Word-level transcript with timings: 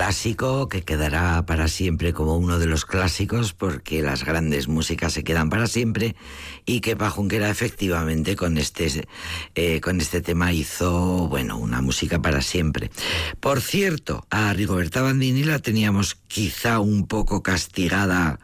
clásico 0.00 0.66
que 0.70 0.80
quedará 0.80 1.44
para 1.44 1.68
siempre 1.68 2.14
como 2.14 2.38
uno 2.38 2.58
de 2.58 2.64
los 2.64 2.86
clásicos 2.86 3.52
porque 3.52 4.00
las 4.00 4.24
grandes 4.24 4.66
músicas 4.66 5.12
se 5.12 5.24
quedan 5.24 5.50
para 5.50 5.66
siempre 5.66 6.16
y 6.64 6.80
que 6.80 6.96
Pajunquera 6.96 7.50
efectivamente 7.50 8.34
con 8.34 8.56
este, 8.56 9.06
eh, 9.54 9.80
con 9.82 10.00
este 10.00 10.22
tema 10.22 10.54
hizo, 10.54 11.28
bueno, 11.28 11.58
una 11.58 11.82
música 11.82 12.22
para 12.22 12.40
siempre. 12.40 12.90
Por 13.40 13.60
cierto, 13.60 14.26
a 14.30 14.54
Rigoberta 14.54 15.02
Bandini 15.02 15.44
la 15.44 15.58
teníamos 15.58 16.14
quizá 16.28 16.80
un 16.80 17.06
poco 17.06 17.42
castigada 17.42 18.40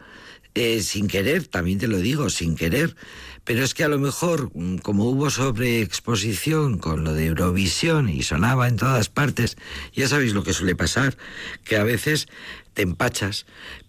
eh, 0.53 0.83
sin 0.83 1.07
querer, 1.07 1.47
también 1.47 1.79
te 1.79 1.87
lo 1.87 1.97
digo, 1.97 2.29
sin 2.29 2.55
querer, 2.55 2.95
pero 3.47 3.63
es 3.63 3.73
que 3.73 3.85
a 3.85 3.87
lo 3.87 3.97
mejor, 3.97 4.51
mm, 4.53 4.79
como 4.79 5.05
hubo 5.05 5.29
sobreexposición 5.29 6.77
con 6.79 7.05
lo 7.05 7.13
de 7.13 7.27
Eurovisión 7.27 8.09
y 8.09 8.21
sonaba 8.21 8.67
en 8.67 8.75
todas 8.75 9.07
partes, 9.07 9.55
ya 9.95 10.09
sabéis 10.09 10.33
lo 10.33 10.43
que 10.43 10.51
suele 10.51 10.75
pasar, 10.75 11.15
que 11.63 11.77
a 11.77 11.83
veces 11.85 12.27
te 12.73 12.81
empachas, 12.81 13.45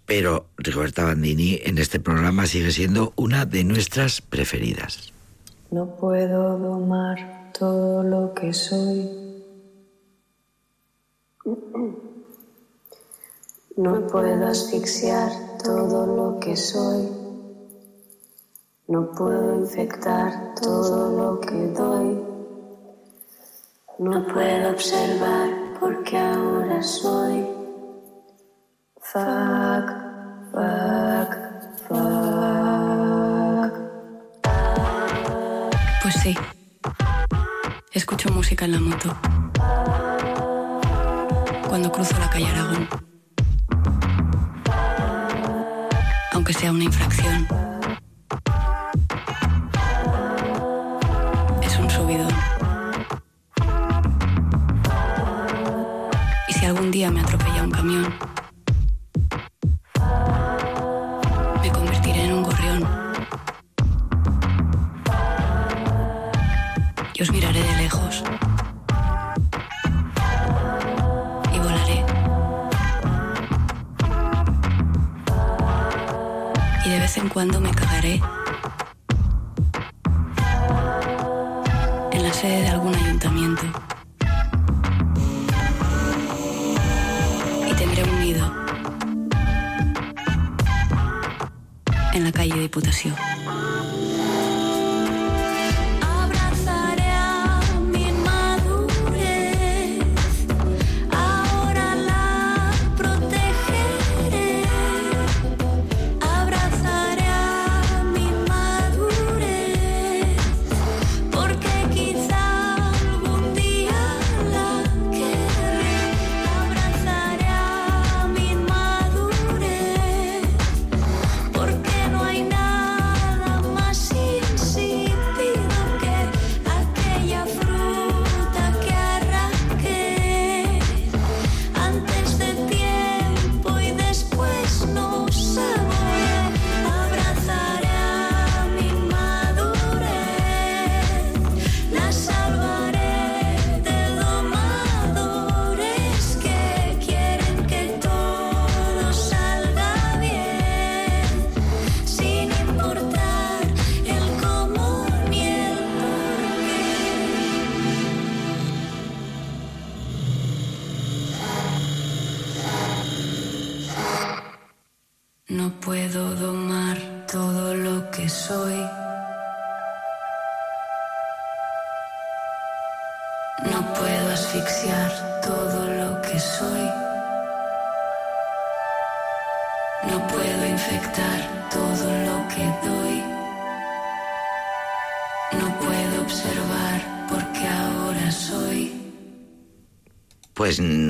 pero 0.07 0.47
Rigoberta 0.59 1.03
Bandini 1.03 1.59
en 1.65 1.79
este 1.79 1.99
programa 1.99 2.47
sigue 2.47 2.71
siendo 2.71 3.13
una 3.17 3.47
de 3.47 3.65
nuestras 3.65 4.21
preferidas. 4.21 5.13
No 5.73 5.97
puedo 5.97 6.57
domar 6.57 7.51
todo 7.59 8.05
lo 8.05 8.35
que 8.35 8.55
soy. 8.55 9.11
No 13.77 14.07
puedo 14.07 14.47
asfixiar 14.47 15.33
todo 15.65 16.07
lo 16.07 16.39
que 16.39 16.55
soy. 16.55 17.18
No 18.89 19.13
puedo 19.13 19.55
infectar 19.61 20.55
todo 20.63 21.35
lo 21.35 21.41
que 21.41 21.67
doy. 21.77 22.25
No 23.99 24.27
puedo 24.29 24.71
observar 24.71 25.51
porque 25.79 26.17
ahora 26.17 26.83
soy. 26.83 27.47
Fuck, 29.03 29.91
fuck, 30.53 31.37
fuck. 31.87 33.73
Pues 36.03 36.15
sí. 36.23 36.35
Escucho 37.93 38.31
música 38.31 38.65
en 38.65 38.73
la 38.73 38.81
moto. 38.81 39.15
Cuando 41.69 41.93
cruzo 41.93 42.19
la 42.19 42.31
calle 42.31 42.47
Aragón. 42.47 42.89
Aunque 46.33 46.55
sea 46.55 46.71
una 46.73 46.85
infracción. 46.85 47.68
Algún 56.89 57.01
día 57.01 57.11
me 57.11 57.21
atropella 57.21 57.65
un 57.65 57.71
camión, 57.71 58.15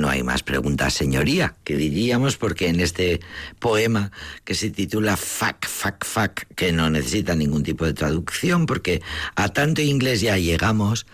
no 0.09 0.13
hay 0.13 0.23
más 0.23 0.41
preguntas, 0.49 0.95
señoría, 0.95 1.53
que 1.63 1.75
diríamos, 1.75 2.35
porque 2.35 2.69
en 2.69 2.79
este 2.79 3.19
poema 3.59 4.11
que 4.43 4.55
se 4.55 4.71
titula 4.71 5.15
Fuck, 5.15 5.67
Fuck, 5.67 6.03
Fuck, 6.03 6.55
que 6.55 6.71
no 6.71 6.89
necesita 6.89 7.35
ningún 7.35 7.61
tipo 7.61 7.85
de 7.85 7.93
traducción, 7.93 8.65
porque 8.65 9.03
a 9.35 9.49
tanto 9.49 9.83
inglés 9.83 10.21
ya 10.21 10.39
llegamos, 10.39 11.05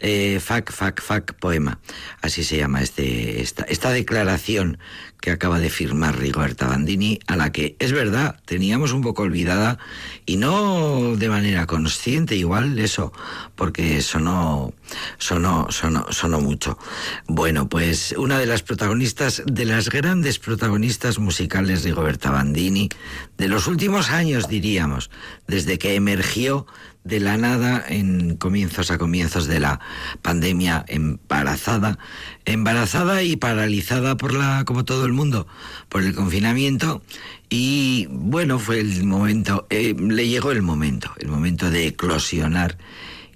eh, 0.00 0.40
Fuck, 0.40 0.72
Fuck, 0.72 1.00
Fuck, 1.00 1.34
poema. 1.34 1.78
Así 2.20 2.42
se 2.42 2.56
llama 2.56 2.82
este, 2.82 3.40
esta, 3.42 3.62
esta 3.62 3.92
declaración 3.92 4.78
que 5.20 5.30
acaba 5.30 5.60
de 5.60 5.70
firmar 5.70 6.18
Rigoberta 6.18 6.66
Bandini, 6.66 7.20
a 7.26 7.36
la 7.36 7.52
que 7.52 7.76
es 7.78 7.92
verdad, 7.92 8.40
teníamos 8.46 8.92
un 8.92 9.02
poco 9.02 9.22
olvidada 9.22 9.78
y 10.24 10.36
no 10.36 11.14
de 11.16 11.28
manera 11.28 11.66
consciente, 11.66 12.36
igual 12.36 12.78
eso, 12.78 13.12
porque 13.54 14.00
sonó, 14.00 14.72
sonó, 15.18 15.66
sonó, 15.70 16.10
sonó 16.10 16.40
mucho. 16.40 16.78
Bueno, 17.26 17.68
pues 17.68 18.14
una 18.16 18.38
de 18.38 18.46
las 18.46 18.62
de 18.80 19.64
las 19.66 19.90
grandes 19.90 20.38
protagonistas 20.38 21.18
musicales 21.18 21.82
de 21.82 21.90
Rigoberta 21.90 22.30
Bandini, 22.30 22.88
de 23.36 23.46
los 23.46 23.66
últimos 23.66 24.08
años 24.08 24.48
diríamos, 24.48 25.10
desde 25.46 25.76
que 25.76 25.96
emergió 25.96 26.66
de 27.04 27.20
la 27.20 27.36
nada 27.36 27.84
en 27.86 28.36
comienzos 28.36 28.90
a 28.90 28.96
comienzos 28.96 29.46
de 29.46 29.60
la 29.60 29.80
pandemia 30.22 30.86
embarazada, 30.88 31.98
embarazada 32.46 33.22
y 33.22 33.36
paralizada 33.36 34.16
por 34.16 34.32
la 34.32 34.64
como 34.64 34.86
todo 34.86 35.04
el 35.04 35.12
mundo 35.12 35.46
por 35.90 36.02
el 36.02 36.14
confinamiento. 36.14 37.02
Y 37.50 38.06
bueno, 38.10 38.58
fue 38.58 38.80
el 38.80 39.04
momento, 39.04 39.66
eh, 39.68 39.94
le 39.94 40.26
llegó 40.26 40.52
el 40.52 40.62
momento, 40.62 41.12
el 41.18 41.28
momento 41.28 41.70
de 41.70 41.86
eclosionar 41.88 42.78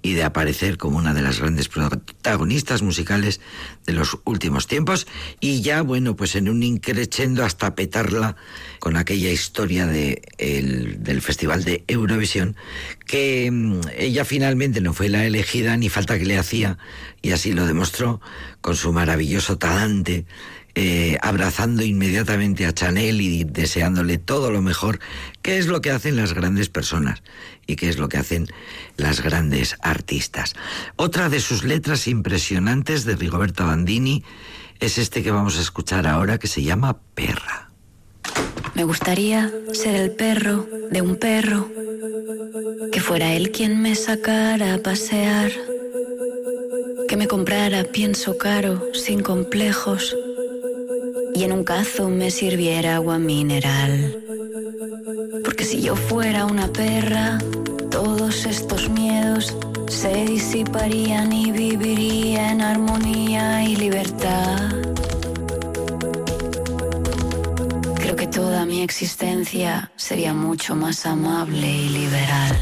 y 0.05 0.13
de 0.13 0.23
aparecer 0.23 0.77
como 0.77 0.99
una 0.99 1.15
de 1.15 1.23
las 1.23 1.39
grandes 1.39 1.67
protagonistas 1.67 2.83
musicales 2.83 3.41
de 3.87 3.93
los 3.93 4.19
últimos 4.23 4.67
tiempos. 4.67 5.07
Y 5.39 5.63
ya 5.63 5.81
bueno 5.81 6.15
pues 6.15 6.35
en 6.35 6.47
un 6.47 6.61
increchendo 6.61 7.43
hasta 7.43 7.73
petarla 7.73 8.35
con 8.79 8.97
aquella 8.97 9.31
historia 9.31 9.87
de 9.87 10.21
del 10.37 11.21
Festival 11.23 11.63
de 11.63 11.83
Eurovisión 11.87 12.55
que 13.07 13.49
mm, 13.51 13.81
ella 13.97 14.25
finalmente 14.25 14.79
no 14.79 14.93
fue 14.93 15.09
la 15.09 15.25
elegida 15.25 15.75
ni 15.75 15.89
falta 15.89 16.19
que 16.19 16.25
le 16.25 16.37
hacía 16.37 16.77
y 17.23 17.31
así 17.31 17.53
lo 17.53 17.65
demostró 17.65 18.21
con 18.61 18.75
su 18.75 18.93
maravilloso 18.93 19.57
talante 19.57 20.25
eh, 20.75 21.17
abrazando 21.21 21.83
inmediatamente 21.83 22.65
a 22.65 22.73
Chanel 22.73 23.21
y 23.21 23.43
deseándole 23.43 24.17
todo 24.17 24.51
lo 24.51 24.61
mejor, 24.61 24.99
¿qué 25.41 25.57
es 25.57 25.67
lo 25.67 25.81
que 25.81 25.91
hacen 25.91 26.15
las 26.17 26.33
grandes 26.33 26.69
personas 26.69 27.23
y 27.67 27.75
qué 27.75 27.89
es 27.89 27.97
lo 27.97 28.09
que 28.09 28.17
hacen 28.17 28.47
las 28.97 29.21
grandes 29.21 29.77
artistas. 29.81 30.53
Otra 30.95 31.29
de 31.29 31.39
sus 31.39 31.63
letras 31.63 32.07
impresionantes 32.07 33.05
de 33.05 33.15
Rigoberta 33.15 33.65
Bandini 33.65 34.23
es 34.79 34.97
este 34.97 35.23
que 35.23 35.31
vamos 35.31 35.57
a 35.57 35.61
escuchar 35.61 36.07
ahora 36.07 36.37
que 36.37 36.47
se 36.47 36.63
llama 36.63 36.97
Perra. 37.15 37.69
Me 38.73 38.83
gustaría 38.83 39.51
ser 39.73 39.95
el 39.95 40.11
perro 40.11 40.67
de 40.91 41.01
un 41.01 41.15
perro, 41.15 41.69
que 42.91 42.99
fuera 42.99 43.33
él 43.33 43.51
quien 43.51 43.81
me 43.81 43.95
sacara 43.95 44.73
a 44.73 44.77
pasear, 44.79 45.51
que 47.07 47.15
me 47.15 47.27
comprara 47.27 47.85
pienso 47.85 48.37
caro, 48.37 48.83
sin 48.93 49.21
complejos, 49.21 50.15
y 51.35 51.43
en 51.43 51.51
un 51.51 51.65
cazo 51.65 52.09
me 52.09 52.31
sirviera 52.31 52.95
agua 52.95 53.19
mineral. 53.19 54.23
Porque 55.43 55.65
si 55.65 55.81
yo 55.81 55.95
fuera 55.95 56.45
una 56.45 56.67
perra, 56.67 57.39
todos 57.91 58.45
estos 58.45 58.89
miedos 58.89 59.53
se 59.89 60.25
disiparían 60.25 61.33
y 61.33 61.51
viviría 61.51 62.51
en 62.51 62.61
armonía 62.61 63.63
y 63.65 63.75
libertad. 63.75 64.71
Creo 67.95 68.15
que 68.15 68.27
toda 68.27 68.65
mi 68.65 68.81
existencia 68.81 69.91
sería 69.97 70.33
mucho 70.33 70.73
más 70.73 71.05
amable 71.05 71.67
y 71.69 71.89
liberal. 71.89 72.59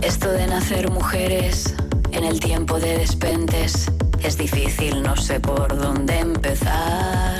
Esto 0.00 0.30
de 0.30 0.46
nacer 0.46 0.90
mujeres 0.90 1.74
en 2.12 2.22
el 2.22 2.38
tiempo 2.38 2.78
de 2.78 2.98
despentes 2.98 3.90
es 4.24 4.36
difícil, 4.38 5.02
no 5.02 5.16
sé 5.16 5.40
por 5.40 5.76
dónde 5.76 6.18
empezar. 6.18 7.38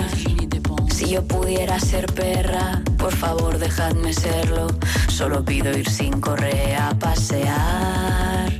Si 0.94 1.10
yo 1.10 1.26
pudiera 1.26 1.78
ser 1.80 2.06
perra, 2.12 2.82
por 2.96 3.14
favor 3.14 3.58
dejadme 3.58 4.12
serlo. 4.12 4.68
Solo 5.08 5.44
pido 5.44 5.76
ir 5.76 5.88
sin 5.88 6.20
correa 6.20 6.90
a 6.90 6.94
pasear. 6.94 8.52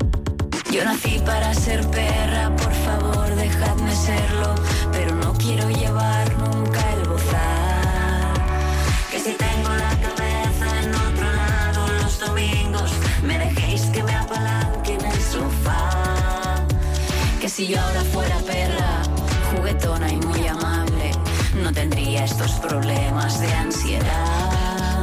Yo 0.70 0.84
nací 0.84 1.20
para 1.24 1.54
ser 1.54 1.86
perra, 1.88 2.54
por 2.56 2.72
favor 2.72 3.34
dejadme 3.36 3.94
serlo 3.94 4.54
quiero 5.44 5.68
llevar 5.70 6.26
nunca 6.38 6.80
el 6.94 7.08
bozal. 7.08 8.32
Que 9.10 9.18
si 9.18 9.32
tengo 9.32 9.70
la 9.84 9.94
cabeza 10.06 10.66
en 10.82 10.94
otro 10.94 11.32
lado 11.32 11.86
los 12.02 12.18
domingos, 12.20 12.90
me 13.24 13.38
dejéis 13.38 13.61
si 17.52 17.66
yo 17.66 17.78
ahora 17.78 18.00
fuera 18.00 18.38
perra, 18.38 19.02
juguetona 19.50 20.10
y 20.10 20.16
muy 20.16 20.46
amable, 20.46 21.10
no 21.62 21.70
tendría 21.70 22.24
estos 22.24 22.52
problemas 22.52 23.40
de 23.40 23.52
ansiedad. 23.52 25.02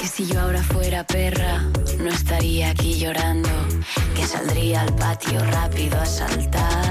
Que 0.00 0.06
si 0.06 0.24
yo 0.24 0.40
ahora 0.40 0.62
fuera 0.62 1.02
perra, 1.02 1.64
no 1.98 2.10
estaría 2.10 2.70
aquí 2.70 2.94
llorando, 2.94 3.48
que 4.14 4.24
saldría 4.24 4.82
al 4.82 4.94
patio 4.94 5.40
rápido 5.50 6.00
a 6.00 6.06
saltar. 6.06 6.83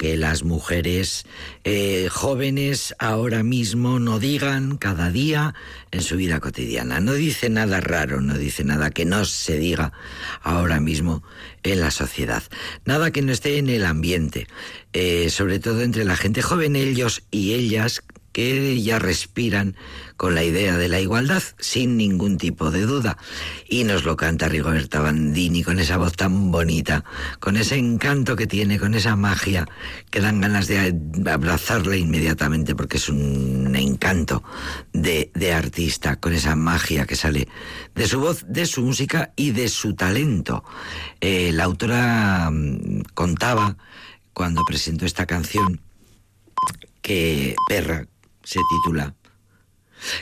Que 0.00 0.16
las 0.16 0.44
mujeres 0.44 1.26
eh, 1.62 2.08
jóvenes 2.10 2.94
ahora 2.98 3.42
mismo 3.42 3.98
no 3.98 4.18
digan 4.18 4.78
cada 4.78 5.10
día 5.10 5.54
en 5.90 6.00
su 6.00 6.16
vida 6.16 6.40
cotidiana. 6.40 7.00
No 7.00 7.12
dice 7.12 7.50
nada 7.50 7.82
raro, 7.82 8.22
no 8.22 8.38
dice 8.38 8.64
nada 8.64 8.88
que 8.92 9.04
no 9.04 9.26
se 9.26 9.58
diga 9.58 9.92
ahora 10.40 10.80
mismo 10.80 11.22
en 11.64 11.80
la 11.80 11.90
sociedad. 11.90 12.42
Nada 12.86 13.10
que 13.10 13.20
no 13.20 13.30
esté 13.30 13.58
en 13.58 13.68
el 13.68 13.84
ambiente, 13.84 14.46
eh, 14.94 15.28
sobre 15.28 15.58
todo 15.58 15.82
entre 15.82 16.06
la 16.06 16.16
gente 16.16 16.40
joven, 16.40 16.76
ellos 16.76 17.22
y 17.30 17.52
ellas 17.52 18.02
que 18.40 18.80
ya 18.80 18.98
respiran 18.98 19.76
con 20.16 20.34
la 20.34 20.42
idea 20.42 20.78
de 20.78 20.88
la 20.88 20.98
igualdad 20.98 21.42
sin 21.58 21.98
ningún 21.98 22.38
tipo 22.38 22.70
de 22.70 22.86
duda. 22.86 23.18
Y 23.68 23.84
nos 23.84 24.04
lo 24.04 24.16
canta 24.16 24.48
Rigoberta 24.48 25.00
Bandini 25.00 25.62
con 25.62 25.78
esa 25.78 25.98
voz 25.98 26.14
tan 26.14 26.50
bonita, 26.50 27.04
con 27.38 27.58
ese 27.58 27.76
encanto 27.76 28.36
que 28.36 28.46
tiene, 28.46 28.78
con 28.78 28.94
esa 28.94 29.14
magia 29.14 29.68
que 30.10 30.20
dan 30.20 30.40
ganas 30.40 30.68
de 30.68 30.94
abrazarla 31.30 31.96
inmediatamente 31.96 32.74
porque 32.74 32.96
es 32.96 33.10
un 33.10 33.76
encanto 33.76 34.42
de, 34.94 35.30
artista, 35.52 36.16
con 36.16 36.32
esa 36.32 36.56
magia 36.56 37.04
que 37.04 37.16
sale 37.16 37.46
de 37.94 38.08
su 38.08 38.20
voz, 38.20 38.46
de 38.48 38.64
su 38.64 38.80
música 38.80 39.34
y 39.36 39.50
de 39.50 39.68
su 39.68 39.94
talento. 39.94 40.64
Eh, 41.20 41.50
la 41.52 41.64
autora 41.64 42.50
mm, 42.50 43.02
contaba 43.12 43.76
cuando 44.32 44.64
presentó 44.64 45.04
esta 45.04 45.26
canción 45.26 45.82
que 47.02 47.56
Perra 47.68 48.06
se 48.50 48.58
titula 48.68 49.14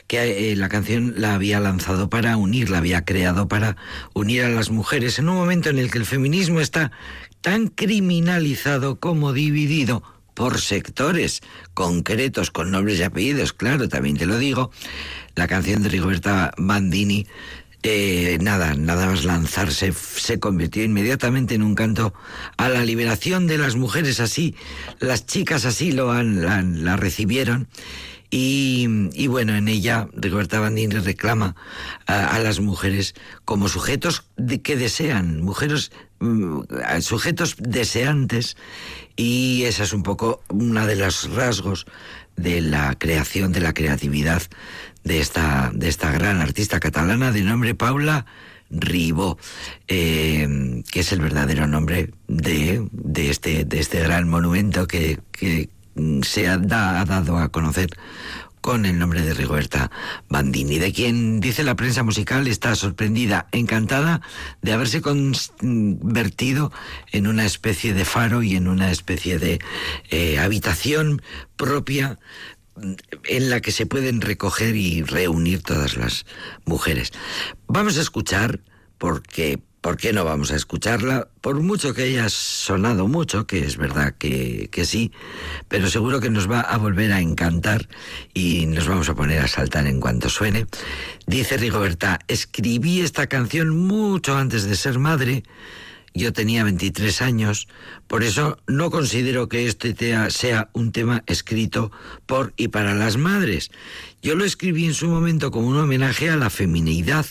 que 0.07 0.53
eh, 0.53 0.57
la 0.57 0.69
canción 0.69 1.15
la 1.17 1.35
había 1.35 1.61
lanzado 1.61 2.11
para 2.11 2.37
unir, 2.37 2.69
la 2.69 2.79
había 2.79 3.05
creado 3.05 3.49
para 3.49 3.77
unir 4.13 4.43
a 4.43 4.51
las 4.51 4.71
mujeres 4.71 5.19
en 5.19 5.29
un 5.29 5.37
momento 5.37 5.71
en 5.71 5.79
el 5.79 5.91
que 5.91 5.99
el 5.99 6.05
feminismo 6.05 6.61
está 6.61 6.91
tan 7.41 7.69
criminalizado 7.69 8.99
como 9.01 9.33
dividido 9.33 10.03
por 10.35 10.61
sectores 10.61 11.41
concretos, 11.75 12.51
con 12.51 12.71
nombres 12.71 12.99
y 12.99 13.05
apellidos, 13.05 13.53
claro, 13.53 13.89
también 13.89 14.19
te 14.19 14.27
lo 14.27 14.37
digo, 14.37 14.73
la 15.35 15.47
canción 15.47 15.83
de 15.83 15.89
Rigoberta 15.89 16.53
Bandini 16.59 17.27
eh, 17.85 18.39
nada, 18.41 18.75
nada 18.75 19.07
más 19.07 19.25
lanzarse, 19.25 19.93
se 19.93 20.41
convirtió 20.41 20.83
inmediatamente 20.83 21.55
en 21.55 21.63
un 21.63 21.77
canto 21.77 22.13
a 22.57 22.69
la 22.69 22.85
liberación 22.85 23.47
de 23.47 23.57
las 23.57 23.77
mujeres 23.77 24.19
así, 24.19 24.57
las 24.99 25.27
chicas 25.27 25.65
así 25.65 25.93
lo 25.93 26.11
han, 26.11 26.85
la, 26.85 26.97
recibieron. 26.97 27.69
Y, 28.31 29.27
bueno, 29.29 29.55
en 29.55 29.69
ella 29.69 30.09
Rigoberta 30.13 30.61
Bandini 30.61 30.95
reclama 30.97 31.57
a, 32.07 32.39
las 32.39 32.61
mujeres 32.61 33.15
como 33.47 33.69
sujetos 33.69 34.25
de, 34.37 34.61
que 34.61 34.77
desean, 34.77 35.41
mujeres, 35.41 35.93
mm, 36.21 36.61
sujetos 37.01 37.57
deseantes, 37.59 38.57
y 39.17 39.63
esa 39.65 39.85
es 39.85 39.95
un 39.95 40.03
poco 40.03 40.43
una 40.51 40.87
de 40.87 40.97
los 40.97 41.31
rasgos 41.31 41.87
de 42.37 42.61
la 42.61 42.95
creación, 42.99 43.53
de 43.53 43.61
la 43.61 43.73
creatividad 43.73 44.43
de 45.05 45.21
esta, 45.21 45.71
de 45.75 45.89
esta 45.89 46.13
gran 46.13 46.41
artista 46.43 46.81
catalana 46.81 47.33
de 47.33 47.43
nombre 47.43 47.75
Paula 47.75 48.27
Ribó, 48.71 49.39
eh, 49.89 50.83
que 50.91 51.01
es 51.01 51.13
el 51.13 51.21
verdadero 51.21 51.67
nombre 51.67 52.13
de, 52.27 52.87
de, 52.93 53.31
este, 53.31 53.65
de 53.65 53.81
este 53.81 54.01
gran 54.01 54.29
monumento 54.29 54.87
que, 54.87 55.19
que 55.33 55.71
se 56.23 56.49
ha, 56.49 56.59
dado 56.59 57.39
a 57.39 57.49
conocer 57.49 57.91
con 58.61 58.87
el 58.87 58.99
nombre 58.99 59.23
de 59.23 59.35
Rigoberta 59.35 59.91
Bandini, 60.29 60.79
de 60.79 60.93
quien 60.93 61.41
dice 61.41 61.63
la 61.63 61.77
prensa 61.77 62.03
musical 62.03 62.47
está 62.49 62.75
sorprendida, 62.75 63.47
encantada 63.53 64.21
de 64.63 64.73
haberse 64.73 65.01
convertido 65.01 66.73
en 67.13 67.27
una 67.27 67.47
especie 67.47 67.95
de 67.95 68.05
faro 68.05 68.43
y 68.43 68.57
en 68.57 68.69
una 68.69 68.91
especie 68.91 69.39
de 69.39 69.61
eh, 70.11 70.39
habitación 70.39 71.23
propia 71.57 72.19
en 73.25 73.51
la 73.51 73.61
que 73.61 73.73
se 73.73 73.87
pueden 73.87 74.21
recoger 74.21 74.77
y 74.77 75.03
reunir 75.03 75.63
todas 75.63 75.97
las 75.97 76.27
mujeres. 76.65 77.13
Vamos 77.67 77.97
a 77.99 78.03
escuchar, 78.03 78.61
porque 78.99 79.61
¿por 79.81 79.97
qué 79.97 80.13
no 80.13 80.25
vamos 80.25 80.51
a 80.51 80.57
escucharla? 80.57 81.29
Por 81.41 81.61
mucho 81.61 81.95
que 81.95 82.03
haya 82.03 82.29
sonado 82.29 83.09
mucho, 83.09 83.47
que 83.47 83.65
es 83.65 83.77
verdad 83.77 84.15
que, 84.19 84.69
que, 84.71 84.85
sí, 84.85 85.13
pero 85.69 85.89
seguro 85.89 86.21
que 86.21 86.31
nos 86.31 86.51
va 86.51 86.61
a 86.61 86.77
volver 86.79 87.13
a 87.13 87.21
encantar 87.21 87.89
y 88.35 88.67
nos 88.67 88.89
vamos 88.89 89.09
a 89.09 89.15
poner 89.15 89.41
a 89.41 89.49
saltar 89.49 89.87
en 89.87 90.01
cuanto 90.01 90.29
suene. 90.29 90.67
Dice 91.27 91.57
Rigoberta, 91.57 92.19
escribí 92.29 93.01
esta 93.01 93.27
canción 93.27 93.77
mucho 93.77 94.37
antes 94.37 94.65
de 94.65 94.77
ser 94.77 94.99
madre 94.99 95.45
yo 96.19 96.33
tenía 96.33 96.65
23 96.65 97.23
años, 97.23 97.69
por 98.07 98.25
eso 98.25 98.59
no 98.67 98.91
considero 98.91 99.49
que 99.49 99.67
este 99.67 99.95
sea 100.31 100.69
un 100.73 100.93
tema 100.93 101.23
escrito 101.27 101.93
por 102.27 102.53
y 102.57 102.69
para 102.69 102.95
las 102.95 103.17
madres. 103.17 103.71
Yo 104.21 104.35
lo 104.35 104.45
escribí 104.45 104.85
en 104.85 104.95
su 104.95 105.09
momento 105.09 105.53
como 105.53 105.69
un 105.69 105.77
homenaje 105.77 106.29
a 106.29 106.37
la 106.37 106.51
feminidad. 106.51 107.25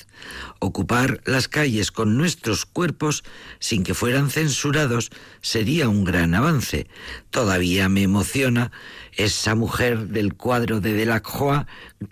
Ocupar 0.60 1.21
las 1.26 1.50
calles 1.50 1.91
con 1.91 2.17
nuestros 2.17 2.65
cuerpos 2.65 3.23
sin 3.60 3.84
que 3.84 3.93
fueran 3.93 4.30
censurados 4.30 5.12
sería 5.41 5.89
un 5.89 6.06
gran 6.06 6.34
avance. 6.34 6.88
Todavía 7.30 7.89
me 7.89 8.04
emociona 8.04 8.71
esa 9.13 9.54
mujer 9.54 10.08
del 10.08 10.36
cuadro 10.36 10.80
de 10.80 10.93
Delacroix 10.93 11.65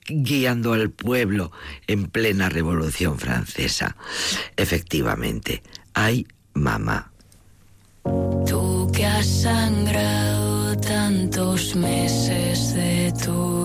guiando 0.07 0.73
al 0.73 0.91
pueblo 0.91 1.51
en 1.87 2.07
plena 2.07 2.49
Revolución 2.49 3.17
Francesa. 3.17 3.95
Efectivamente, 4.57 5.63
hay 5.93 6.27
mamá. 6.53 7.11
Tú 8.45 8.91
que 8.93 9.05
has 9.05 9.25
sangrado 9.25 10.77
tantos 10.77 11.75
meses 11.75 12.73
de 12.73 13.13
tu 13.23 13.64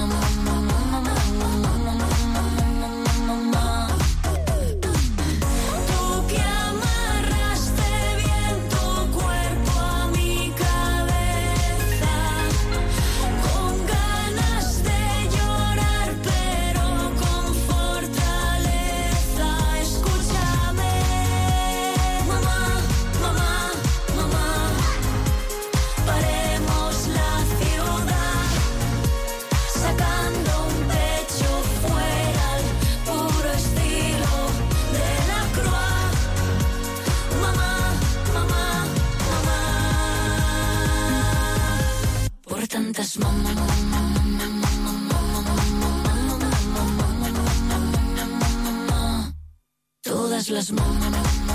las 50.51 50.71
manos. 50.73 51.50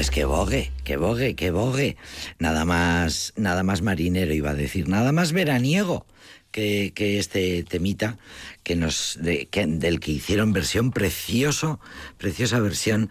Pues 0.00 0.10
que 0.10 0.24
bogue, 0.24 0.72
que 0.82 0.96
bogue, 0.96 1.34
que 1.36 1.50
bogue. 1.50 1.98
Nada 2.38 2.64
más, 2.64 3.34
nada 3.36 3.62
más 3.62 3.82
marinero 3.82 4.32
iba 4.32 4.48
a 4.48 4.54
decir, 4.54 4.88
nada 4.88 5.12
más 5.12 5.32
veraniego 5.32 6.06
que, 6.52 6.92
que 6.94 7.18
este 7.18 7.62
temita 7.64 8.16
que 8.62 8.76
nos, 8.76 9.18
del 9.20 10.00
que 10.00 10.10
hicieron 10.10 10.54
versión 10.54 10.90
precioso, 10.90 11.80
preciosa 12.16 12.60
versión 12.60 13.10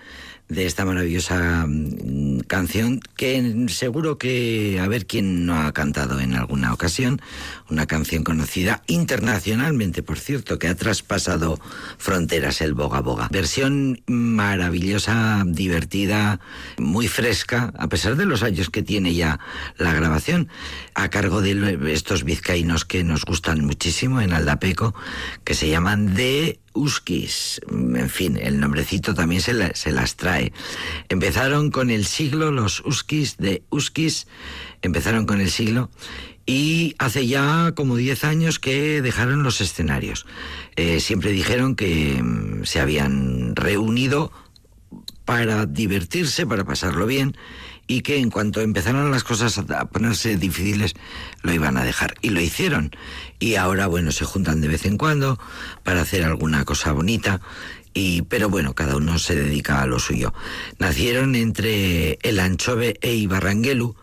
de 0.49 0.65
esta 0.65 0.83
maravillosa 0.83 1.65
mm, 1.67 2.39
canción 2.47 2.99
que 3.15 3.67
seguro 3.69 4.17
que 4.17 4.79
a 4.81 4.87
ver 4.87 5.05
quién 5.05 5.45
no 5.45 5.55
ha 5.55 5.71
cantado 5.71 6.19
en 6.19 6.33
alguna 6.33 6.73
ocasión, 6.73 7.21
una 7.69 7.85
canción 7.85 8.23
conocida 8.23 8.81
internacionalmente, 8.87 10.01
por 10.01 10.19
cierto, 10.19 10.57
que 10.57 10.67
ha 10.67 10.75
traspasado 10.75 11.59
fronteras 11.97 12.61
el 12.61 12.73
Boga 12.73 13.01
Boga. 13.01 13.29
Versión 13.31 14.01
maravillosa, 14.07 15.43
divertida, 15.45 16.39
muy 16.77 17.07
fresca, 17.07 17.71
a 17.77 17.87
pesar 17.87 18.15
de 18.15 18.25
los 18.25 18.41
años 18.41 18.71
que 18.71 18.81
tiene 18.81 19.13
ya 19.13 19.39
la 19.77 19.93
grabación, 19.93 20.49
a 20.95 21.09
cargo 21.09 21.41
de 21.41 21.79
estos 21.93 22.23
vizcaínos 22.23 22.85
que 22.85 23.03
nos 23.03 23.23
gustan 23.23 23.63
muchísimo 23.63 24.19
en 24.19 24.33
Aldapeco, 24.33 24.95
que 25.43 25.53
se 25.53 25.69
llaman 25.69 26.15
de 26.15 26.59
Uskis. 26.79 27.59
En 27.69 28.09
fin, 28.09 28.37
el 28.41 28.59
nombrecito 28.59 29.13
también 29.13 29.41
se, 29.41 29.53
las 29.53 30.15
trae. 30.15 30.53
Empezaron 31.09 31.71
con 31.71 31.89
el 31.89 32.05
siglo, 32.05 32.51
los 32.51 32.79
Uskis 32.85 33.37
de 33.37 33.63
Uskis, 33.69 34.27
empezaron 34.81 35.25
con 35.25 35.41
el 35.41 35.51
siglo 35.51 35.89
y 36.45 36.95
hace 36.97 37.27
ya 37.27 37.73
como 37.75 37.97
10 37.97 38.23
años 38.23 38.59
que 38.59 39.01
dejaron 39.01 39.43
los 39.43 39.59
escenarios. 39.59 40.25
Eh, 40.77 41.01
siempre 41.01 41.31
dijeron 41.31 41.75
que 41.75 42.23
mm, 42.23 42.63
se 42.63 42.79
habían 42.79 43.55
reunido 43.57 44.31
para 45.29 45.67
divertirse, 45.67 46.47
para 46.47 46.63
pasarlo 46.63 47.05
bien 47.05 47.37
y 47.85 48.01
que 48.01 48.17
en 48.17 48.31
cuanto 48.31 48.61
empezaron 48.61 49.11
las 49.11 49.23
cosas 49.23 49.59
a 49.59 49.85
ponerse 49.85 50.37
difíciles 50.37 50.95
lo 51.43 51.53
iban 51.53 51.77
a 51.77 51.83
dejar. 51.83 52.15
Y 52.23 52.31
lo 52.31 52.41
hicieron. 52.41 52.89
Y 53.37 53.53
ahora 53.53 53.85
bueno 53.85 54.11
se 54.11 54.25
juntan 54.25 54.59
de 54.59 54.69
vez 54.69 54.87
en 54.87 54.97
cuando 54.97 55.39
para 55.83 56.01
hacer 56.01 56.23
alguna 56.23 56.65
cosa 56.65 56.93
bonita 56.93 57.41
y 57.93 58.23
pero 58.23 58.49
bueno 58.49 58.73
cada 58.73 58.95
uno 58.95 59.19
se 59.19 59.35
dedica 59.35 59.83
a 59.83 59.85
lo 59.85 59.99
suyo. 59.99 60.33
Nacieron 60.79 61.35
entre 61.35 62.17
el 62.23 62.39
Anchove 62.39 62.97
e 62.99 63.13
Ibarranguelu 63.13 63.95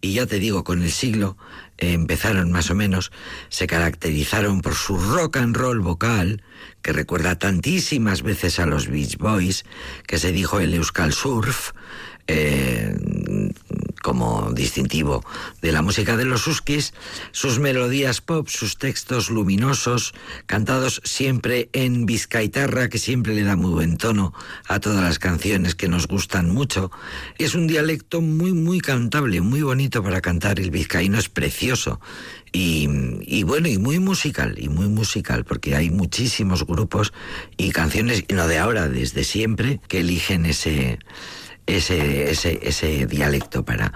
y 0.00 0.14
ya 0.14 0.26
te 0.26 0.40
digo 0.40 0.64
con 0.64 0.82
el 0.82 0.90
siglo 0.90 1.36
empezaron 1.78 2.52
más 2.52 2.70
o 2.70 2.74
menos 2.74 3.12
se 3.48 3.66
caracterizaron 3.66 4.60
por 4.60 4.74
su 4.74 4.98
rock 4.98 5.38
and 5.38 5.56
roll 5.56 5.80
vocal 5.80 6.42
que 6.82 6.92
recuerda 6.92 7.38
tantísimas 7.38 8.22
veces 8.22 8.58
a 8.58 8.66
los 8.66 8.88
Beach 8.88 9.18
Boys 9.18 9.64
que 10.06 10.18
se 10.18 10.32
dijo 10.32 10.60
el 10.60 10.74
Euskal 10.74 11.12
Surf 11.12 11.72
eh, 12.26 12.96
como 14.04 14.52
distintivo 14.52 15.24
de 15.62 15.72
la 15.72 15.80
música 15.80 16.18
de 16.18 16.26
los 16.26 16.46
Huskies, 16.46 16.92
sus 17.32 17.58
melodías 17.58 18.20
pop, 18.20 18.48
sus 18.48 18.76
textos 18.76 19.30
luminosos, 19.30 20.12
cantados 20.44 21.00
siempre 21.04 21.70
en 21.72 22.04
vizcaitarra, 22.04 22.90
que 22.90 22.98
siempre 22.98 23.34
le 23.34 23.44
da 23.44 23.56
muy 23.56 23.70
buen 23.70 23.96
tono 23.96 24.34
a 24.68 24.78
todas 24.78 25.02
las 25.02 25.18
canciones 25.18 25.74
que 25.74 25.88
nos 25.88 26.06
gustan 26.06 26.50
mucho. 26.50 26.90
Es 27.38 27.54
un 27.54 27.66
dialecto 27.66 28.20
muy, 28.20 28.52
muy 28.52 28.80
cantable, 28.80 29.40
muy 29.40 29.62
bonito 29.62 30.02
para 30.02 30.20
cantar. 30.20 30.60
El 30.60 30.70
vizcaíno 30.70 31.18
es 31.18 31.30
precioso. 31.30 31.98
Y, 32.52 32.86
y, 33.22 33.42
bueno, 33.42 33.68
y 33.68 33.78
muy 33.78 34.00
musical, 34.00 34.56
y 34.58 34.68
muy 34.68 34.88
musical, 34.88 35.46
porque 35.46 35.76
hay 35.76 35.88
muchísimos 35.88 36.66
grupos 36.66 37.14
y 37.56 37.70
canciones, 37.70 38.22
no 38.28 38.46
de 38.48 38.58
ahora, 38.58 38.86
desde 38.86 39.24
siempre, 39.24 39.80
que 39.88 40.00
eligen 40.00 40.44
ese, 40.44 40.98
ese, 41.66 42.30
ese, 42.30 42.60
ese 42.62 43.06
dialecto 43.06 43.64
para, 43.64 43.92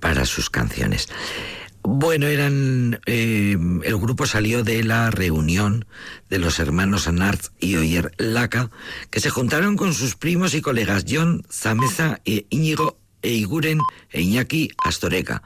para 0.00 0.24
sus 0.26 0.50
canciones. 0.50 1.08
Bueno, 1.84 2.26
eran. 2.28 3.00
Eh, 3.06 3.56
el 3.84 3.96
grupo 3.96 4.26
salió 4.26 4.62
de 4.62 4.84
la 4.84 5.10
reunión 5.10 5.84
de 6.30 6.38
los 6.38 6.60
hermanos 6.60 7.08
Anart 7.08 7.46
y 7.58 7.74
Oyer 7.76 8.12
Laca, 8.18 8.70
que 9.10 9.18
se 9.18 9.30
juntaron 9.30 9.76
con 9.76 9.92
sus 9.92 10.14
primos 10.14 10.54
y 10.54 10.60
colegas 10.60 11.04
John 11.08 11.44
Zameza 11.50 12.20
e 12.24 12.46
Íñigo 12.50 12.98
Eiguren 13.22 13.80
e 14.10 14.22
Iñaki 14.22 14.70
Astoreca. 14.78 15.42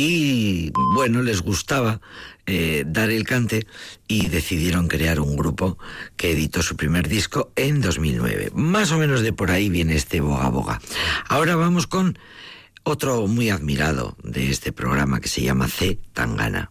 Y 0.00 0.70
bueno, 0.94 1.22
les 1.22 1.42
gustaba 1.42 2.00
eh, 2.46 2.84
dar 2.86 3.10
el 3.10 3.24
cante 3.24 3.66
y 4.06 4.28
decidieron 4.28 4.86
crear 4.86 5.18
un 5.18 5.36
grupo 5.36 5.76
que 6.16 6.30
editó 6.30 6.62
su 6.62 6.76
primer 6.76 7.08
disco 7.08 7.50
en 7.56 7.80
2009. 7.80 8.52
Más 8.54 8.92
o 8.92 8.98
menos 8.98 9.22
de 9.22 9.32
por 9.32 9.50
ahí 9.50 9.68
viene 9.68 9.96
este 9.96 10.20
Boga 10.20 10.50
Boga. 10.50 10.80
Ahora 11.28 11.56
vamos 11.56 11.88
con 11.88 12.16
otro 12.84 13.26
muy 13.26 13.50
admirado 13.50 14.16
de 14.22 14.50
este 14.50 14.70
programa 14.70 15.20
que 15.20 15.26
se 15.26 15.42
llama 15.42 15.66
C. 15.66 15.98
Tangana. 16.12 16.70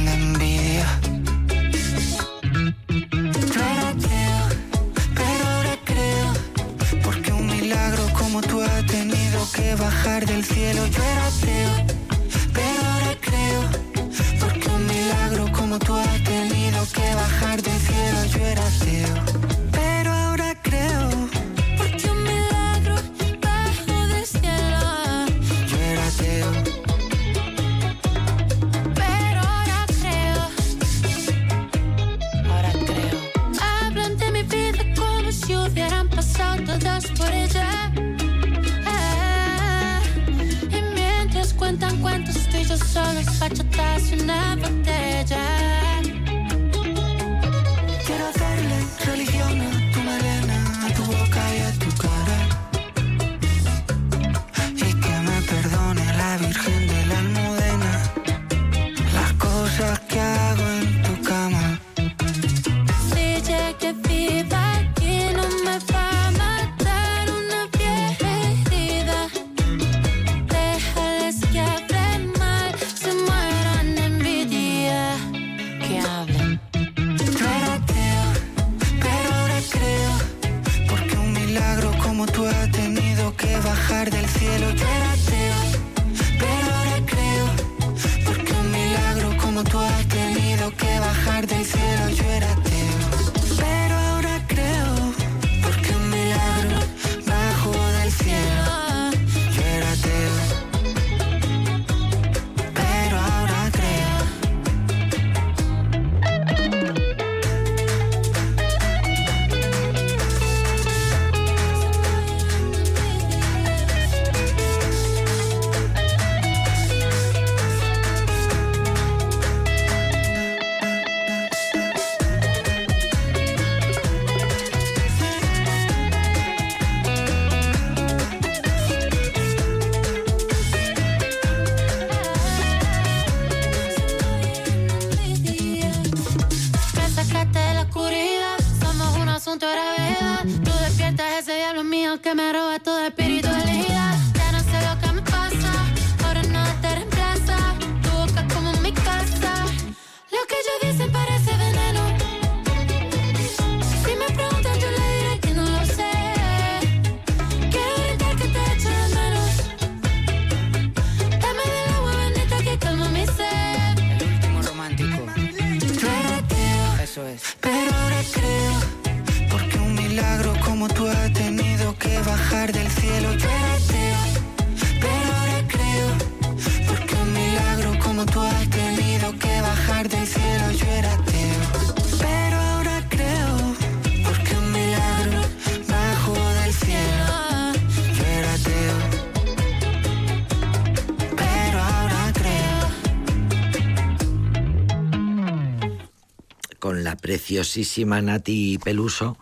preciosísima 197.31 198.21
Nati 198.21 198.77
Peluso, 198.83 199.37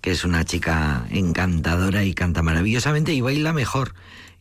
que 0.00 0.12
es 0.12 0.24
una 0.24 0.46
chica 0.46 1.06
encantadora 1.10 2.02
y 2.02 2.14
canta 2.14 2.40
maravillosamente 2.40 3.12
y 3.12 3.20
baila 3.20 3.52
mejor. 3.52 3.94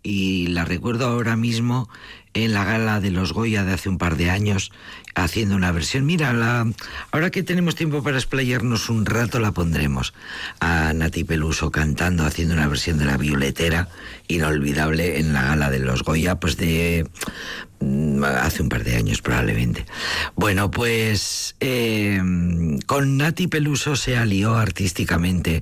Y 0.04 0.48
la 0.48 0.64
recuerdo 0.64 1.08
ahora 1.08 1.36
mismo 1.36 1.90
en 2.34 2.54
la 2.54 2.64
gala 2.64 3.00
de 3.00 3.12
los 3.12 3.34
Goya 3.34 3.64
de 3.64 3.74
hace 3.74 3.90
un 3.90 3.98
par 3.98 4.18
de 4.18 4.30
años 4.30 4.72
haciendo 5.16 5.56
una 5.56 5.72
versión. 5.72 6.06
Mira, 6.06 6.34
la, 6.34 6.68
ahora 7.12 7.30
que 7.30 7.44
tenemos 7.44 7.76
tiempo 7.76 8.02
para 8.02 8.18
explayarnos 8.18 8.90
un 8.90 9.06
rato 9.06 9.40
la 9.40 9.52
pondremos 9.52 10.14
a 10.60 10.94
Nati 10.94 11.24
Peluso 11.24 11.72
cantando, 11.72 12.26
haciendo 12.26 12.56
una 12.56 12.68
versión 12.68 12.98
de 12.98 13.06
la 13.06 13.18
violetera 13.18 13.90
inolvidable 14.28 15.20
en 15.20 15.34
la 15.34 15.44
gala 15.44 15.70
de 15.70 15.80
los 15.80 16.04
Goya, 16.04 16.40
pues 16.40 16.58
de 16.58 17.08
mm, 17.80 18.24
hace 18.24 18.64
un 18.64 18.70
par 18.70 18.84
de 18.84 18.96
años 18.96 19.22
probablemente. 19.22 19.86
Bueno, 20.36 20.72
pues 20.72 21.56
eh, 21.60 22.20
con 22.88 23.18
Nati 23.18 23.48
Peluso 23.48 23.96
se 23.96 24.18
alió 24.18 24.56
artísticamente 24.56 25.62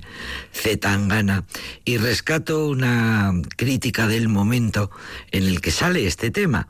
Zetangana 0.52 1.44
y 1.84 1.98
rescato 1.98 2.68
una 2.68 3.32
crítica 3.56 4.06
del 4.06 4.28
momento 4.28 4.90
en 5.30 5.44
el 5.44 5.60
que 5.60 5.70
sale 5.70 6.06
este 6.06 6.30
tema 6.30 6.61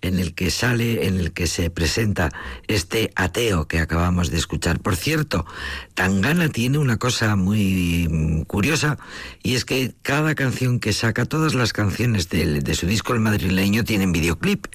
en 0.00 0.18
el 0.18 0.34
que 0.34 0.50
sale, 0.50 1.06
en 1.06 1.18
el 1.18 1.32
que 1.32 1.46
se 1.46 1.70
presenta 1.70 2.32
este 2.68 3.12
ateo 3.16 3.68
que 3.68 3.78
acabamos 3.78 4.30
de 4.30 4.38
escuchar. 4.38 4.80
Por 4.80 4.96
cierto, 4.96 5.46
Tangana 5.94 6.48
tiene 6.48 6.78
una 6.78 6.96
cosa 6.96 7.36
muy 7.36 8.44
curiosa 8.46 8.98
y 9.42 9.54
es 9.54 9.64
que 9.64 9.94
cada 10.02 10.34
canción 10.34 10.80
que 10.80 10.92
saca, 10.92 11.24
todas 11.24 11.54
las 11.54 11.72
canciones 11.72 12.28
de, 12.28 12.60
de 12.60 12.74
su 12.74 12.86
disco 12.86 13.14
El 13.14 13.20
madrileño 13.20 13.84
tienen 13.84 14.12
videoclip, 14.12 14.66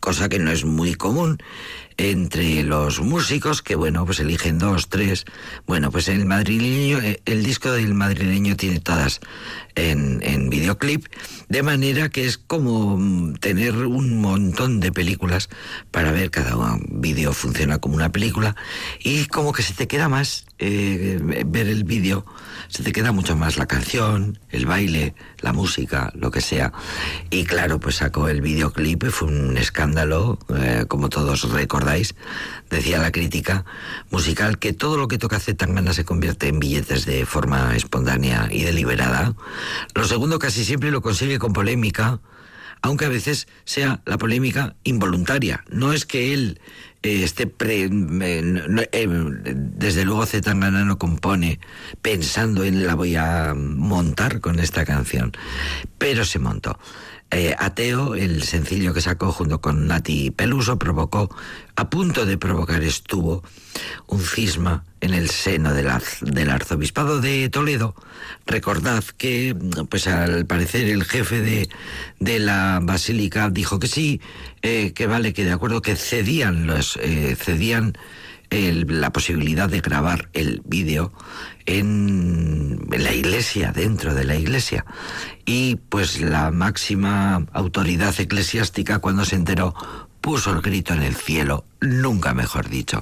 cosa 0.00 0.28
que 0.28 0.38
no 0.38 0.50
es 0.50 0.64
muy 0.64 0.94
común 0.94 1.38
entre 1.98 2.62
los 2.62 3.00
músicos 3.00 3.62
que 3.62 3.74
bueno 3.74 4.04
pues 4.04 4.20
eligen 4.20 4.58
dos 4.58 4.88
tres. 4.88 5.24
Bueno 5.66 5.90
pues 5.90 6.08
el 6.08 6.26
madrileño 6.26 6.98
eh, 7.00 7.20
el 7.24 7.44
disco 7.44 7.72
del 7.72 7.94
madrileño 7.94 8.56
tiene 8.56 8.80
todas 8.80 9.20
en, 9.74 10.20
en 10.22 10.50
videoclip 10.50 11.06
de 11.48 11.62
manera 11.62 12.08
que 12.08 12.26
es 12.26 12.38
como 12.38 12.96
mm, 12.98 13.34
tener 13.34 13.76
un 13.76 14.20
montón 14.20 14.80
de 14.80 14.92
películas 14.92 15.48
para 15.90 16.12
ver. 16.12 16.30
Cada 16.30 16.56
vídeo 16.88 17.32
funciona 17.32 17.78
como 17.78 17.94
una 17.94 18.10
película 18.12 18.56
y 19.02 19.26
como 19.26 19.52
que 19.52 19.62
se 19.62 19.74
te 19.74 19.86
queda 19.86 20.08
más 20.08 20.46
eh, 20.58 21.18
ver 21.46 21.68
el 21.68 21.84
vídeo 21.84 22.24
se 22.68 22.82
te 22.82 22.92
queda 22.92 23.12
mucho 23.12 23.36
más 23.36 23.58
la 23.58 23.66
canción 23.66 24.38
el 24.50 24.66
baile 24.66 25.14
la 25.40 25.52
música 25.52 26.12
lo 26.14 26.30
que 26.30 26.40
sea. 26.40 26.72
Y 27.30 27.44
claro 27.44 27.78
pues 27.78 27.96
sacó 27.96 28.28
el 28.28 28.40
videoclip 28.40 29.04
y 29.04 29.10
fue 29.10 29.28
un 29.28 29.56
escándalo 29.56 30.38
eh, 30.54 30.84
como 30.88 31.08
todos 31.08 31.48
decía 32.70 32.98
la 32.98 33.12
crítica 33.12 33.64
musical, 34.10 34.58
que 34.58 34.72
todo 34.72 34.96
lo 34.96 35.08
que 35.08 35.18
toca 35.18 35.40
Zetangana 35.40 35.92
se 35.92 36.04
convierte 36.04 36.48
en 36.48 36.58
billetes 36.58 37.06
de 37.06 37.26
forma 37.26 37.76
espontánea 37.76 38.48
y 38.50 38.62
deliberada. 38.62 39.34
Lo 39.94 40.04
segundo 40.04 40.38
casi 40.38 40.64
siempre 40.64 40.90
lo 40.90 41.02
consigue 41.02 41.38
con 41.38 41.52
polémica, 41.52 42.20
aunque 42.82 43.06
a 43.06 43.10
veces 43.10 43.48
sea 43.64 44.00
la 44.04 44.18
polémica 44.18 44.76
involuntaria. 44.84 45.64
No 45.68 45.92
es 45.92 46.06
que 46.06 46.34
él 46.34 46.60
eh, 47.02 47.22
esté 47.22 47.44
eh, 47.44 47.88
eh, 48.92 49.08
desde 49.54 50.04
luego 50.04 50.26
Zetangana 50.26 50.84
no 50.84 50.98
compone 50.98 51.60
pensando 52.02 52.64
en 52.64 52.86
la 52.86 52.94
voy 52.94 53.14
a 53.16 53.54
montar 53.54 54.40
con 54.40 54.58
esta 54.58 54.84
canción, 54.84 55.32
pero 55.98 56.24
se 56.24 56.38
montó. 56.38 56.78
Eh, 57.32 57.56
Ateo, 57.58 58.14
el 58.14 58.44
sencillo 58.44 58.94
que 58.94 59.00
sacó 59.00 59.32
junto 59.32 59.60
con 59.60 59.88
Nati 59.88 60.30
Peluso, 60.30 60.78
provocó, 60.78 61.28
a 61.74 61.90
punto 61.90 62.24
de 62.24 62.38
provocar 62.38 62.84
estuvo, 62.84 63.42
un 64.06 64.20
cisma 64.20 64.84
en 65.00 65.12
el 65.12 65.28
seno 65.28 65.74
del, 65.74 65.88
arzobispado 66.50 67.20
de 67.20 67.48
Toledo. 67.48 67.96
Recordad 68.46 69.02
que, 69.18 69.56
pues 69.90 70.06
al 70.06 70.46
parecer, 70.46 70.88
el 70.88 71.04
jefe 71.04 71.40
de, 71.40 71.68
de 72.20 72.38
la 72.38 72.78
basílica 72.80 73.50
dijo 73.50 73.80
que 73.80 73.88
sí, 73.88 74.20
eh, 74.62 74.92
que 74.94 75.08
vale, 75.08 75.32
que 75.32 75.44
de 75.44 75.52
acuerdo, 75.52 75.82
que 75.82 75.96
cedían 75.96 76.66
los, 76.68 76.96
eh, 77.02 77.36
cedían 77.36 77.98
la 78.50 79.12
posibilidad 79.12 79.68
de 79.68 79.80
grabar 79.80 80.28
el 80.32 80.62
vídeo 80.64 81.12
en, 81.66 82.86
la 82.90 83.12
iglesia, 83.12 83.72
dentro 83.72 84.14
de 84.14 84.24
la 84.24 84.36
iglesia. 84.36 84.84
Y 85.44 85.76
pues 85.88 86.20
la 86.20 86.50
máxima 86.50 87.46
autoridad 87.52 88.18
eclesiástica 88.18 88.98
cuando 89.00 89.24
se 89.24 89.36
enteró 89.36 89.74
puso 90.20 90.50
el 90.50 90.60
grito 90.60 90.92
en 90.92 91.02
el 91.02 91.14
cielo, 91.14 91.64
nunca 91.80 92.34
mejor 92.34 92.68
dicho. 92.68 93.00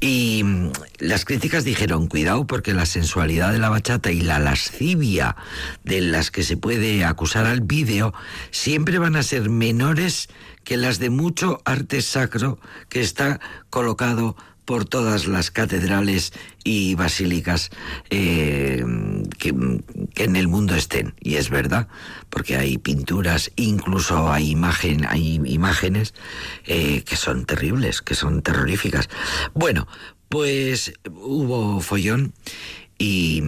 Y 0.00 0.42
mm, 0.42 0.70
las 1.00 1.26
críticas 1.26 1.64
dijeron, 1.64 2.06
cuidado 2.06 2.46
porque 2.46 2.72
la 2.72 2.86
sensualidad 2.86 3.52
de 3.52 3.58
la 3.58 3.68
bachata 3.68 4.10
y 4.10 4.22
la 4.22 4.38
lascivia 4.38 5.36
de 5.84 6.00
las 6.00 6.30
que 6.30 6.42
se 6.42 6.56
puede 6.56 7.04
acusar 7.04 7.44
al 7.44 7.60
vídeo 7.60 8.14
siempre 8.50 8.98
van 8.98 9.16
a 9.16 9.22
ser 9.22 9.50
menores 9.50 10.30
que 10.64 10.78
las 10.78 10.98
de 10.98 11.10
mucho 11.10 11.60
arte 11.66 12.00
sacro 12.00 12.58
que 12.88 13.00
está 13.00 13.38
colocado 13.68 14.34
por 14.66 14.84
todas 14.84 15.26
las 15.26 15.50
catedrales 15.50 16.32
y 16.64 16.94
basílicas 16.96 17.70
eh, 18.10 18.84
que, 19.38 19.48
en 20.16 20.36
el 20.36 20.48
mundo 20.48 20.74
estén. 20.74 21.14
Y 21.20 21.36
es 21.36 21.48
verdad, 21.48 21.88
porque 22.28 22.56
hay 22.56 22.76
pinturas, 22.76 23.52
incluso 23.56 24.30
hay, 24.30 24.50
imagen, 24.50 25.06
hay 25.06 25.40
imágenes 25.46 26.12
eh, 26.66 27.02
que 27.04 27.16
son 27.16 27.46
terribles, 27.46 28.02
que 28.02 28.14
son 28.14 28.42
terroríficas. 28.42 29.08
Bueno, 29.54 29.86
pues 30.28 30.92
hubo 31.06 31.80
follón 31.80 32.34
y 32.98 33.42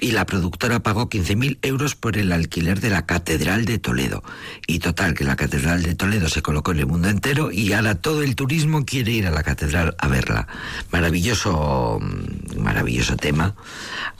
y 0.00 0.12
la 0.12 0.24
productora 0.24 0.80
pagó 0.80 1.08
15.000 1.08 1.58
euros 1.62 1.94
por 1.94 2.16
el 2.16 2.32
alquiler 2.32 2.80
de 2.80 2.90
la 2.90 3.06
Catedral 3.06 3.66
de 3.66 3.78
Toledo. 3.78 4.22
Y 4.66 4.78
total, 4.78 5.14
que 5.14 5.24
la 5.24 5.36
Catedral 5.36 5.82
de 5.82 5.94
Toledo 5.94 6.28
se 6.28 6.42
colocó 6.42 6.72
en 6.72 6.78
el 6.78 6.86
mundo 6.86 7.08
entero 7.08 7.52
y 7.52 7.72
ahora 7.72 7.94
todo 7.94 8.22
el 8.22 8.34
turismo 8.34 8.84
quiere 8.84 9.12
ir 9.12 9.26
a 9.26 9.30
la 9.30 9.42
Catedral 9.42 9.94
a 9.98 10.08
verla. 10.08 10.48
Maravilloso, 10.90 11.98
mm, 12.00 12.60
maravilloso 12.60 13.16
tema. 13.16 13.54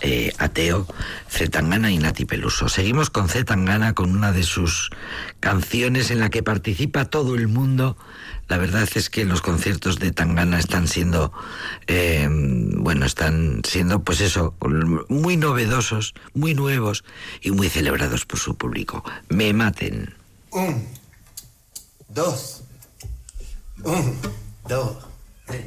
Eh, 0.02 0.32
ateo, 0.38 0.86
Zetangana 1.28 1.90
y 1.90 1.98
Nati 1.98 2.26
Peluso. 2.26 2.68
Seguimos 2.68 3.10
con 3.10 3.28
Zetangana 3.28 3.94
con 3.94 4.14
una 4.14 4.32
de 4.32 4.42
sus 4.42 4.90
canciones 5.40 6.10
en 6.10 6.20
la 6.20 6.28
que 6.28 6.42
participa 6.42 7.06
todo 7.06 7.34
el 7.34 7.48
mundo 7.48 7.96
la 8.50 8.58
verdad 8.58 8.88
es 8.96 9.10
que 9.10 9.24
los 9.24 9.42
conciertos 9.42 10.00
de 10.00 10.10
Tangana 10.10 10.58
están 10.58 10.88
siendo, 10.88 11.32
eh, 11.86 12.28
bueno, 12.28 13.06
están 13.06 13.62
siendo, 13.62 14.02
pues 14.02 14.20
eso, 14.20 14.56
muy 15.08 15.36
novedosos, 15.36 15.69
muy 16.34 16.54
nuevos 16.54 17.04
y 17.40 17.50
muy 17.52 17.68
celebrados 17.68 18.26
por 18.26 18.38
su 18.38 18.56
público. 18.56 19.04
Me 19.28 19.52
maten. 19.52 20.14
Un, 20.50 20.86
dos, 22.08 22.62
un, 23.84 24.18
dos, 24.68 24.96
tres. 25.46 25.66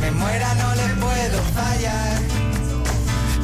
me 0.00 0.10
muera 0.12 0.54
no 0.54 0.74
le 0.74 0.88
puedo 1.00 1.42
fallar. 1.54 2.20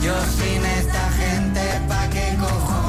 Yo 0.02 0.14
sin 0.38 0.64
esta 0.64 1.10
gente, 1.12 1.60
¿pa' 1.88 2.08
qué 2.10 2.36
cojones 2.40 2.85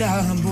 no 0.00 0.51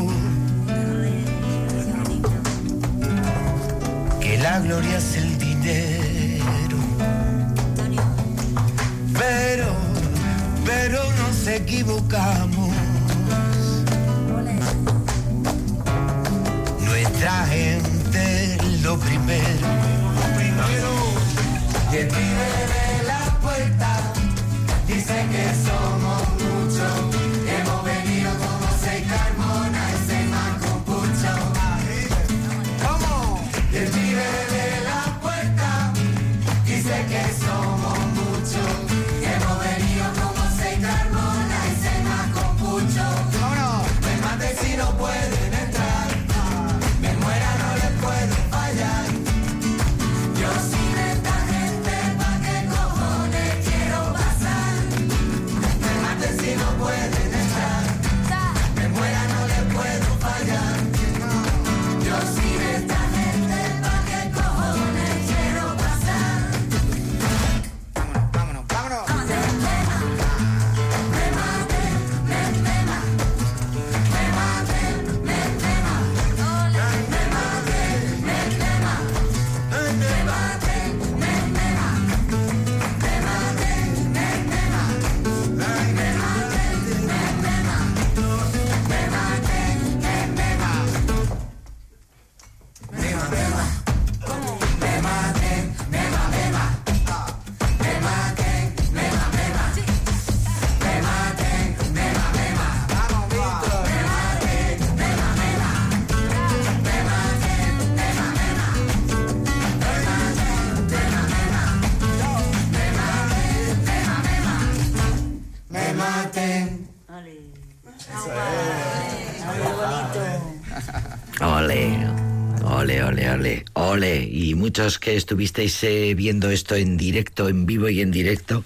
muchos 124.80 124.98
que 124.98 125.14
estuvisteis 125.14 125.84
eh, 125.84 126.14
viendo 126.14 126.48
esto 126.48 126.74
en 126.74 126.96
directo, 126.96 127.48
en 127.50 127.66
vivo 127.66 127.90
y 127.90 128.00
en 128.00 128.10
directo, 128.10 128.64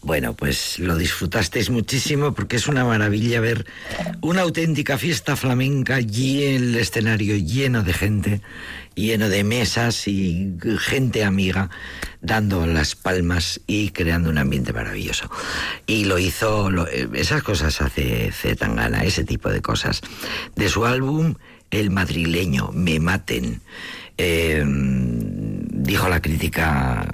bueno, 0.00 0.32
pues 0.34 0.78
lo 0.78 0.96
disfrutasteis 0.96 1.68
muchísimo 1.68 2.32
porque 2.32 2.56
es 2.56 2.66
una 2.66 2.82
maravilla 2.84 3.40
ver 3.40 3.66
una 4.22 4.40
auténtica 4.40 4.96
fiesta 4.96 5.36
flamenca 5.36 6.00
y 6.00 6.44
el 6.44 6.74
escenario 6.76 7.36
lleno 7.36 7.82
de 7.82 7.92
gente, 7.92 8.40
lleno 8.94 9.28
de 9.28 9.44
mesas 9.44 10.08
y 10.08 10.54
gente 10.78 11.24
amiga 11.24 11.68
dando 12.22 12.66
las 12.66 12.94
palmas 12.94 13.60
y 13.66 13.90
creando 13.90 14.30
un 14.30 14.38
ambiente 14.38 14.72
maravilloso. 14.72 15.30
Y 15.86 16.04
lo 16.06 16.18
hizo, 16.18 16.70
lo- 16.70 16.88
eh, 16.88 17.06
esas 17.14 17.42
cosas 17.42 17.82
hace 17.82 18.32
Zetangana, 18.32 19.04
ese 19.04 19.24
tipo 19.24 19.50
de 19.50 19.60
cosas. 19.60 20.00
De 20.56 20.70
su 20.70 20.86
álbum 20.86 21.34
El 21.70 21.90
madrileño, 21.90 22.72
Me 22.72 22.98
maten. 22.98 23.60
Eh, 24.18 24.64
dijo 25.90 26.08
la 26.08 26.22
crítica, 26.22 27.10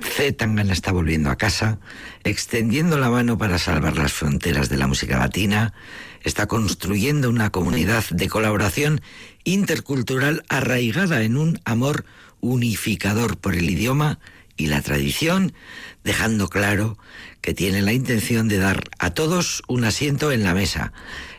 Zetangana 0.00 0.72
está 0.72 0.92
volviendo 0.92 1.28
a 1.28 1.34
casa, 1.34 1.80
extendiendo 2.22 2.96
la 2.96 3.10
mano 3.10 3.36
para 3.36 3.58
salvar 3.58 3.96
las 3.96 4.12
fronteras 4.12 4.68
de 4.68 4.76
la 4.76 4.86
música 4.86 5.18
latina, 5.18 5.74
está 6.22 6.46
construyendo 6.46 7.28
una 7.28 7.50
comunidad 7.50 8.04
de 8.10 8.28
colaboración 8.28 9.00
intercultural 9.42 10.44
arraigada 10.48 11.24
en 11.24 11.36
un 11.36 11.58
amor 11.64 12.04
unificador 12.38 13.38
por 13.38 13.56
el 13.56 13.68
idioma 13.68 14.20
y 14.56 14.66
la 14.66 14.82
tradición, 14.82 15.52
dejando 16.04 16.48
claro 16.48 16.98
que 17.40 17.54
tiene 17.54 17.82
la 17.82 17.92
intención 17.92 18.46
de 18.46 18.58
dar 18.58 18.84
a 19.00 19.10
todos 19.10 19.64
un 19.66 19.82
asiento 19.82 20.30
en 20.30 20.44
la 20.44 20.54
mesa. 20.54 20.92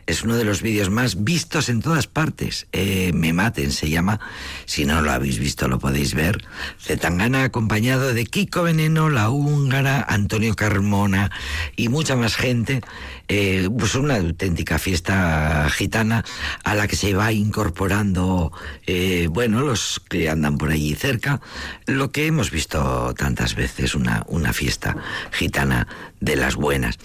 Es 0.06 0.24
uno 0.24 0.36
de 0.36 0.44
los 0.44 0.62
vídeos 0.62 0.90
más 0.90 1.24
vistos 1.24 1.70
en 1.70 1.82
todas 1.82 2.08
partes. 2.08 2.68
Eh, 2.72 3.12
Me 3.14 3.34
maten 3.34 3.72
se 3.72 3.90
llama. 3.90 4.20
Si 4.66 4.86
no 4.86 5.02
lo 5.02 5.12
habéis 5.12 5.40
visto 5.40 5.68
lo 5.68 5.80
podéis 5.80 6.14
ver. 6.14 6.44
Zetangana 6.80 7.44
acompañado 7.44 8.14
de 8.14 8.26
Kiko 8.26 8.64
Veneno, 8.64 9.10
La 9.10 9.30
Húngara, 9.30 10.06
Antonio 10.08 10.56
Carmona 10.56 11.32
y 11.76 11.90
mucha 11.90 12.16
más 12.16 12.36
gente. 12.36 12.82
Eh, 13.30 13.70
pues 13.78 13.96
una 13.96 14.18
auténtica 14.18 14.78
fiesta 14.78 15.70
gitana 15.70 16.26
a 16.64 16.76
la 16.76 16.88
que 16.88 16.98
se 16.98 17.14
va 17.14 17.32
incorporando, 17.32 18.52
eh, 18.86 19.28
bueno, 19.32 19.62
los 19.62 20.02
que 20.10 20.30
andan 20.30 20.58
por 20.58 20.72
allí 20.72 20.94
cerca, 20.94 21.40
lo 21.86 22.12
que 22.12 22.28
hemos 22.28 22.52
visto 22.52 23.14
tantas 23.18 23.56
veces, 23.56 23.96
una, 23.96 24.24
una 24.28 24.52
fiesta 24.52 24.98
gitana 25.32 25.88
de 26.20 26.36
las 26.36 26.56
buenas. 26.56 27.00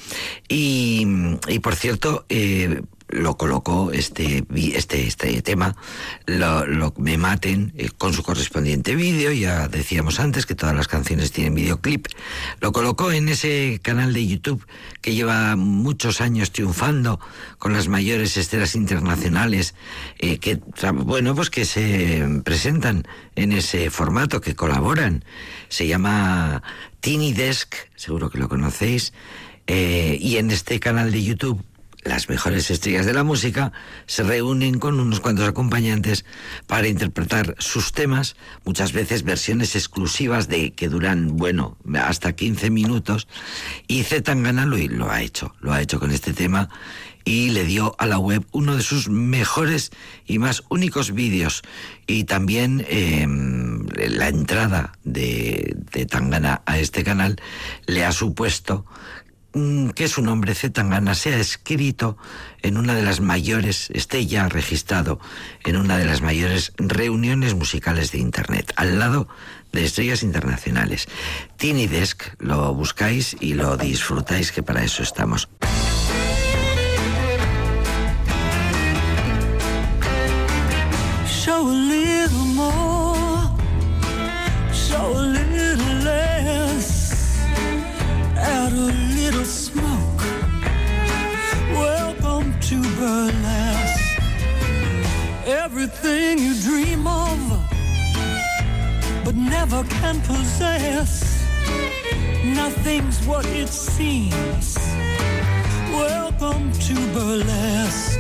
Y, 0.49 1.07
por 1.63 1.77
cierto, 1.77 2.27
eh, 2.29 2.83
lo 3.09 3.37
colocó 3.37 3.91
este 3.93 4.45
este 4.55 5.07
este 5.07 5.41
tema 5.43 5.77
lo, 6.27 6.67
lo- 6.67 6.93
me 6.99 7.17
maten 7.17 7.73
eh, 7.77 7.89
con 7.97 8.13
su 8.13 8.23
correspondiente 8.23 8.95
vídeo 8.95 9.33
ya 9.33 9.69
decíamos 9.69 10.21
antes 10.21 10.45
que 10.47 10.55
todas 10.55 10.75
las 10.77 10.89
canciones 10.89 11.33
tienen 11.33 11.55
videoclip. 11.55 12.07
Lo 12.61 12.73
colocó 12.73 13.11
en 13.13 13.29
ese 13.29 13.81
canal 13.83 14.13
de 14.13 14.27
YouTube 14.27 14.67
que 15.01 15.15
lleva 15.15 15.57
muchos 15.57 16.21
años 16.21 16.53
triunfando 16.53 17.19
con 17.59 17.73
las 17.73 17.89
mayores 17.89 18.37
esteras 18.37 18.75
internacionales 18.75 19.75
eh, 20.19 20.39
que 20.39 20.61
bueno 21.05 21.35
pues 21.35 21.51
que 21.51 21.65
se 21.65 22.25
presentan 22.45 23.07
en 23.37 23.53
ese 23.53 23.91
formato 23.91 24.41
que 24.41 24.55
colaboran. 24.55 25.25
Se 25.69 25.87
llama 25.87 26.63
Tiny 27.01 27.33
Desk 27.33 27.75
seguro 27.97 28.29
que 28.31 28.39
lo 28.39 28.49
conocéis 28.49 29.13
eh, 29.67 30.17
y 30.21 30.37
en 30.39 30.51
este 30.51 30.81
canal 30.81 31.11
de 31.13 31.23
YouTube 31.25 31.63
las 32.09 32.29
mejores 32.29 32.71
estrellas 32.71 33.07
de 33.07 33.13
la 33.13 33.23
música 33.23 33.73
se 34.07 34.23
reúnen 34.23 34.79
con 34.79 34.99
unos 34.99 35.21
cuantos 35.21 35.47
acompañantes 35.47 36.25
para 36.67 36.89
interpretar 36.89 37.55
sus 37.59 37.93
temas, 37.93 38.37
muchas 38.65 38.93
veces 38.93 39.23
versiones 39.23 39.77
exclusivas 39.77 40.49
de 40.49 40.73
que 40.73 40.89
duran, 40.89 41.37
bueno, 41.37 41.77
hasta 41.95 42.33
15 42.33 42.71
minutos. 42.71 43.29
Y 43.87 44.03
Zetangana 44.03 44.67
lo, 44.67 44.77
lo 44.77 45.11
ha 45.11 45.23
hecho, 45.23 45.55
lo 45.61 45.73
ha 45.73 45.83
hecho 45.83 46.01
con 46.01 46.11
este 46.11 46.33
tema 46.33 46.71
y 47.29 47.51
le 47.51 47.65
dio 47.65 47.95
a 47.99 48.07
la 48.07 48.19
web 48.19 48.47
uno 48.53 48.75
de 48.75 48.83
sus 48.83 49.11
mejores 49.11 49.91
y 50.27 50.39
más 50.39 50.65
únicos 50.71 51.13
vídeos. 51.13 51.63
Y 52.07 52.25
también 52.25 52.87
eh, 52.89 53.27
la 54.09 54.29
entrada 54.29 54.93
de, 55.05 55.77
de 55.93 56.07
Tangana 56.07 56.63
a 56.65 56.79
este 56.79 57.05
canal 57.05 57.37
le 57.87 58.07
ha 58.07 58.13
supuesto 58.13 58.87
que 59.95 60.09
su 60.09 60.23
nombre 60.23 60.55
Zetangana 60.55 61.15
se 61.15 61.35
ha 61.35 61.39
escrito 61.39 62.17
en 62.63 62.77
una 62.77 62.95
de 62.95 63.03
las 63.03 63.21
mayores, 63.21 63.89
esté 63.93 64.27
ya 64.27 64.49
registrado 64.49 65.21
en 65.65 65.77
una 65.77 65.97
de 65.99 66.05
las 66.05 66.23
mayores 66.23 66.73
reuniones 66.77 67.55
musicales 67.55 68.13
de 68.13 68.19
Internet, 68.19 68.73
al 68.77 68.99
lado 68.99 69.29
de 69.73 69.85
estrellas 69.85 70.23
internacionales. 70.23 71.09
Tiny 71.57 71.87
Desk, 71.87 72.23
lo 72.39 72.75
buscáis 72.75 73.37
y 73.41 73.55
lo 73.55 73.77
disfrutáis, 73.77 74.53
que 74.53 74.63
para 74.63 74.83
eso 74.83 75.03
estamos. 75.03 75.49
Everything 96.29 96.47
you 96.47 96.55
dream 96.63 97.07
of, 97.07 97.39
but 99.25 99.35
never 99.35 99.83
can 99.85 100.21
possess. 100.23 101.47
Nothing's 102.45 103.25
what 103.27 103.47
it 103.47 103.69
seems. 103.69 104.77
Welcome 105.91 106.73
to 106.73 106.95
burlesque. 107.15 108.19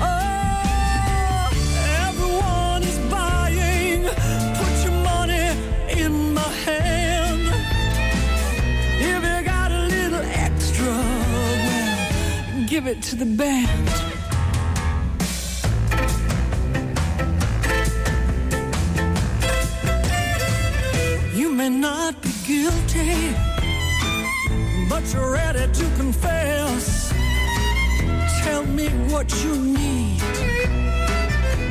Oh, 0.00 1.50
everyone 2.08 2.82
is 2.82 2.98
buying. 3.10 4.04
Put 4.60 4.84
your 4.84 4.98
money 5.02 5.48
in 5.88 6.34
my 6.34 6.52
hand. 6.66 7.48
If 9.00 9.22
you 9.24 9.44
got 9.44 9.72
a 9.72 9.82
little 9.86 10.24
extra, 10.46 10.94
give 12.66 12.86
it 12.86 13.02
to 13.02 13.16
the 13.16 13.26
band. 13.26 14.05
You 21.66 21.72
not 21.72 22.22
be 22.22 22.30
guilty, 22.46 23.34
but 24.88 25.02
you're 25.12 25.32
ready 25.32 25.66
to 25.66 25.84
confess. 25.96 27.12
Tell 28.44 28.64
me 28.64 28.86
what 29.10 29.28
you 29.42 29.56
need. 29.56 30.22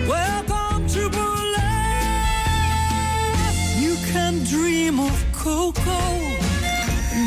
Welcome 0.05 0.85
to 0.89 1.09
burlesque. 1.09 1.61
You 3.79 3.95
can 4.11 4.43
dream 4.43 4.99
of 4.99 5.15
cocoa, 5.31 6.19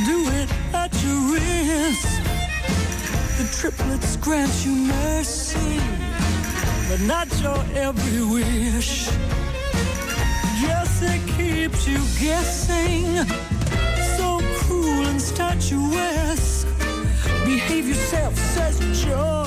do 0.04 0.28
it 0.40 0.50
at 0.74 0.92
your 1.02 1.20
risk. 1.36 2.20
The 3.38 3.48
triplets 3.58 4.16
grant 4.16 4.52
you 4.66 4.72
mercy, 4.72 5.80
but 6.90 7.00
not 7.00 7.28
your 7.40 7.64
every 7.74 8.22
wish. 8.26 9.08
It 11.00 11.22
keeps 11.36 11.86
you 11.86 11.98
guessing. 12.18 13.06
So 14.16 14.40
cruel 14.58 15.06
and 15.06 15.20
statuesque. 15.20 16.66
Behave 17.44 17.88
yourself, 17.88 18.34
says 18.36 18.78
Georgia. 19.02 19.37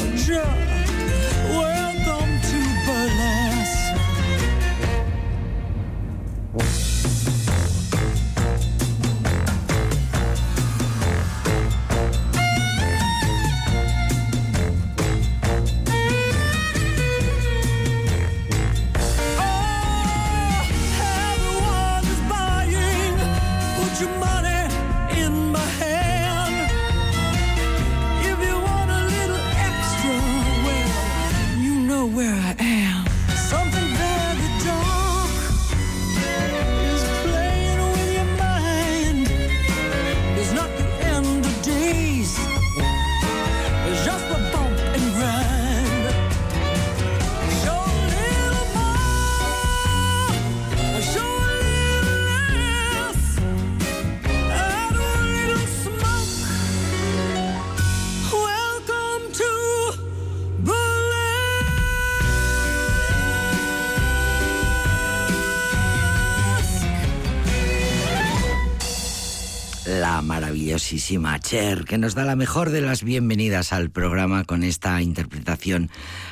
Cher, 71.39 71.85
que 71.85 71.97
nos 71.97 72.13
da 72.13 72.25
la 72.25 72.35
mejor 72.35 72.69
de 72.69 72.79
las 72.79 73.03
bienvenidas 73.03 73.73
al 73.73 73.89
programa 73.89 74.43
con 74.43 74.61
esta 74.61 75.01
interpretación 75.01 75.89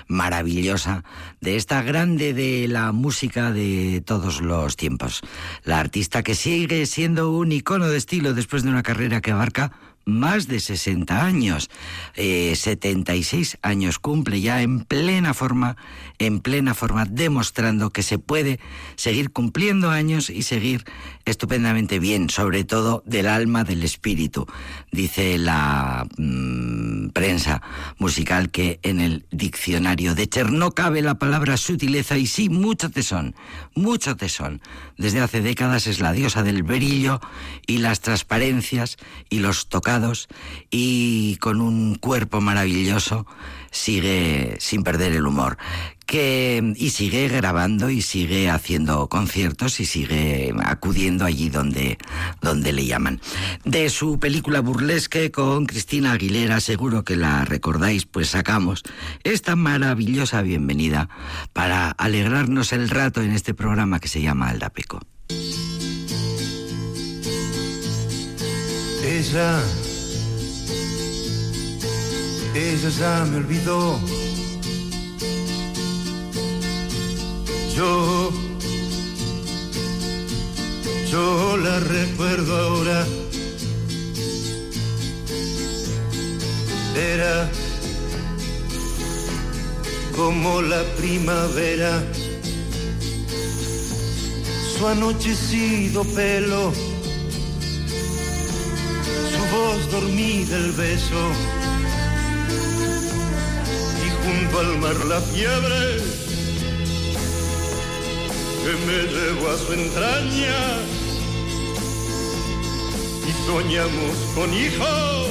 maravillosa 0.07 1.03
de 1.41 1.55
esta 1.55 1.81
grande 1.81 2.35
de 2.35 2.67
la 2.67 2.91
música 2.91 3.51
de 3.51 4.03
todos 4.05 4.41
los 4.41 4.75
tiempos. 4.75 5.21
La 5.63 5.79
artista 5.79 6.21
que 6.21 6.35
sigue 6.35 6.85
siendo 6.85 7.31
un 7.31 7.51
icono 7.51 7.87
de 7.87 7.97
estilo 7.97 8.35
después 8.35 8.61
de 8.61 8.69
una 8.69 8.83
carrera 8.83 9.21
que 9.21 9.31
abarca 9.31 9.71
más 10.09 10.47
de 10.47 10.59
60 10.59 11.25
años. 11.25 11.69
Eh, 12.15 12.53
76 12.55 13.57
años 13.61 13.99
cumple 13.99 14.41
ya 14.41 14.61
en 14.61 14.81
plena 14.81 15.33
forma, 15.33 15.77
en 16.17 16.39
plena 16.39 16.73
forma, 16.73 17.05
demostrando 17.05 17.91
que 17.91 18.03
se 18.03 18.19
puede 18.19 18.59
seguir 18.95 19.31
cumpliendo 19.31 19.89
años 19.89 20.29
y 20.29 20.43
seguir 20.43 20.85
estupendamente 21.25 21.99
bien, 21.99 22.29
sobre 22.29 22.63
todo 22.63 23.03
del 23.05 23.27
alma, 23.27 23.63
del 23.63 23.83
espíritu. 23.83 24.47
Dice 24.91 25.37
la 25.37 26.07
mm, 26.17 27.09
prensa 27.09 27.61
musical 27.97 28.49
que 28.49 28.79
en 28.83 28.99
el 28.99 29.25
diccionario 29.31 30.15
de 30.15 30.27
Cher 30.27 30.51
no 30.51 30.71
cabe 30.71 31.01
la 31.01 31.15
palabra 31.15 31.57
sutileza 31.57 32.17
y 32.17 32.27
sí 32.27 32.49
mucho 32.49 32.89
tesón, 32.89 33.35
mucho 33.75 34.15
tesón. 34.15 34.61
Desde 34.97 35.21
hace 35.21 35.41
décadas 35.41 35.87
es 35.87 35.99
la 35.99 36.13
diosa 36.13 36.43
del 36.43 36.63
brillo 36.63 37.21
y 37.67 37.77
las 37.77 38.01
transparencias 38.01 38.97
y 39.29 39.39
los 39.39 39.67
tocados 39.67 39.98
y 40.69 41.37
con 41.37 41.61
un 41.61 41.95
cuerpo 41.95 42.41
maravilloso 42.41 43.25
sigue 43.71 44.57
sin 44.59 44.83
perder 44.83 45.13
el 45.13 45.27
humor 45.27 45.57
y 46.11 46.89
sigue 46.89 47.27
grabando 47.27 47.91
y 47.91 48.01
sigue 48.01 48.49
haciendo 48.49 49.07
conciertos 49.09 49.79
y 49.79 49.85
sigue 49.85 50.51
acudiendo 50.63 51.23
allí 51.23 51.49
donde 51.49 51.99
donde 52.41 52.73
le 52.73 52.87
llaman. 52.87 53.21
De 53.63 53.89
su 53.89 54.19
película 54.19 54.61
Burlesque 54.61 55.29
con 55.29 55.67
Cristina 55.67 56.13
Aguilera, 56.13 56.61
seguro 56.61 57.03
que 57.03 57.15
la 57.15 57.45
recordáis, 57.45 58.07
pues 58.07 58.29
sacamos 58.29 58.81
esta 59.23 59.55
maravillosa 59.55 60.41
bienvenida 60.41 61.09
para 61.53 61.91
alegrarnos 61.91 62.73
el 62.73 62.89
rato 62.89 63.21
en 63.21 63.31
este 63.31 63.53
programa 63.53 63.99
que 63.99 64.07
se 64.07 64.21
llama 64.21 64.49
Aldapeco. 64.49 65.01
Ella, 69.05 69.61
ella 72.55 72.89
ya 72.89 73.25
me 73.25 73.37
olvidó. 73.37 73.99
Yo, 77.75 78.31
yo 81.11 81.57
la 81.57 81.79
recuerdo 81.79 82.57
ahora. 82.57 83.07
Era 86.95 87.49
como 90.15 90.61
la 90.61 90.83
primavera, 90.97 92.03
su 94.77 94.85
anochecido 94.85 96.03
pelo 96.03 96.73
su 99.31 99.55
voz 99.55 99.91
dormida 99.91 100.57
el 100.57 100.71
beso 100.73 101.31
junto 104.23 104.59
al 104.59 104.77
mar 104.79 104.95
la 105.05 105.21
fiebre 105.21 105.97
que 108.63 108.71
me 108.85 108.99
llevó 109.13 109.49
a 109.49 109.57
su 109.57 109.73
entraña 109.73 110.59
y 113.27 113.31
soñamos 113.47 114.15
con 114.35 114.53
hijos 114.53 115.27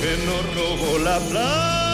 que 0.00 0.12
nos 0.26 0.54
robó 0.54 0.98
la 0.98 1.18
playa. 1.20 1.93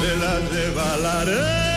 se 0.00 0.16
la 0.16 0.34
lleva 0.50 1.69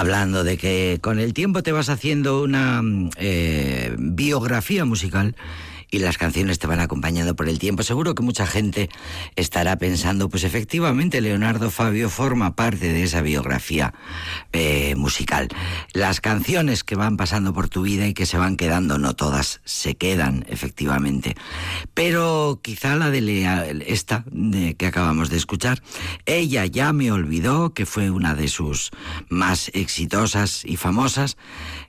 Hablando 0.00 0.44
de 0.44 0.56
que 0.56 0.98
con 1.02 1.18
el 1.18 1.34
tiempo 1.34 1.62
te 1.62 1.72
vas 1.72 1.90
haciendo 1.90 2.42
una 2.42 2.80
mm, 2.80 3.10
eh, 3.16 3.94
biografía 3.98 4.86
musical 4.86 5.34
y 5.90 5.98
las 5.98 6.18
canciones 6.18 6.58
te 6.58 6.66
van 6.66 6.80
acompañando 6.80 7.34
por 7.34 7.48
el 7.48 7.58
tiempo, 7.58 7.82
seguro 7.82 8.14
que 8.14 8.22
mucha 8.22 8.46
gente 8.46 8.88
estará 9.36 9.76
pensando, 9.76 10.28
pues 10.28 10.44
efectivamente 10.44 11.20
Leonardo 11.20 11.70
Fabio 11.70 12.08
forma 12.08 12.54
parte 12.54 12.92
de 12.92 13.02
esa 13.02 13.22
biografía 13.22 13.94
eh, 14.52 14.94
musical. 14.96 15.48
Las 15.92 16.20
canciones 16.20 16.84
que 16.84 16.94
van 16.94 17.16
pasando 17.16 17.52
por 17.52 17.68
tu 17.68 17.82
vida 17.82 18.06
y 18.06 18.14
que 18.14 18.26
se 18.26 18.38
van 18.38 18.56
quedando, 18.56 18.98
no 18.98 19.14
todas 19.14 19.60
se 19.64 19.96
quedan, 19.96 20.44
efectivamente. 20.48 21.36
Pero 21.94 22.60
quizá 22.62 22.96
la 22.96 23.10
de 23.10 23.20
Lea, 23.20 23.66
esta 23.86 24.24
que 24.78 24.86
acabamos 24.86 25.30
de 25.30 25.36
escuchar, 25.36 25.82
ella 26.26 26.66
ya 26.66 26.92
me 26.92 27.10
olvidó, 27.10 27.74
que 27.74 27.86
fue 27.86 28.10
una 28.10 28.34
de 28.34 28.48
sus 28.48 28.90
más 29.28 29.70
exitosas 29.74 30.64
y 30.64 30.76
famosas, 30.76 31.36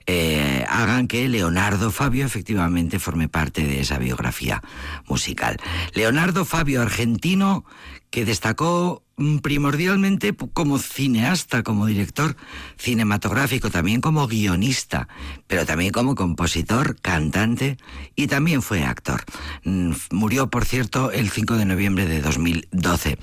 eh, 0.06 0.64
hagan 0.68 1.08
que 1.08 1.28
Leonardo 1.28 1.90
Fabio 1.90 2.24
efectivamente 2.24 2.98
forme 2.98 3.28
parte 3.28 3.66
de 3.66 3.80
esa 3.80 3.98
biografía 3.98 4.62
musical. 5.06 5.58
Leonardo 5.94 6.44
Fabio, 6.44 6.82
argentino, 6.82 7.64
que 8.10 8.24
destacó 8.24 9.02
primordialmente 9.42 10.34
como 10.34 10.78
cineasta, 10.78 11.62
como 11.62 11.86
director 11.86 12.36
cinematográfico, 12.76 13.70
también 13.70 14.00
como 14.00 14.26
guionista, 14.26 15.08
pero 15.46 15.66
también 15.66 15.92
como 15.92 16.14
compositor, 16.14 16.96
cantante 17.00 17.76
y 18.16 18.26
también 18.26 18.62
fue 18.62 18.84
actor. 18.84 19.24
Mm, 19.64 19.92
Murió, 20.10 20.50
por 20.50 20.64
cierto, 20.64 21.10
el 21.10 21.30
5 21.30 21.56
de 21.56 21.64
noviembre 21.64 22.06
de 22.06 22.20
2012. 22.20 23.18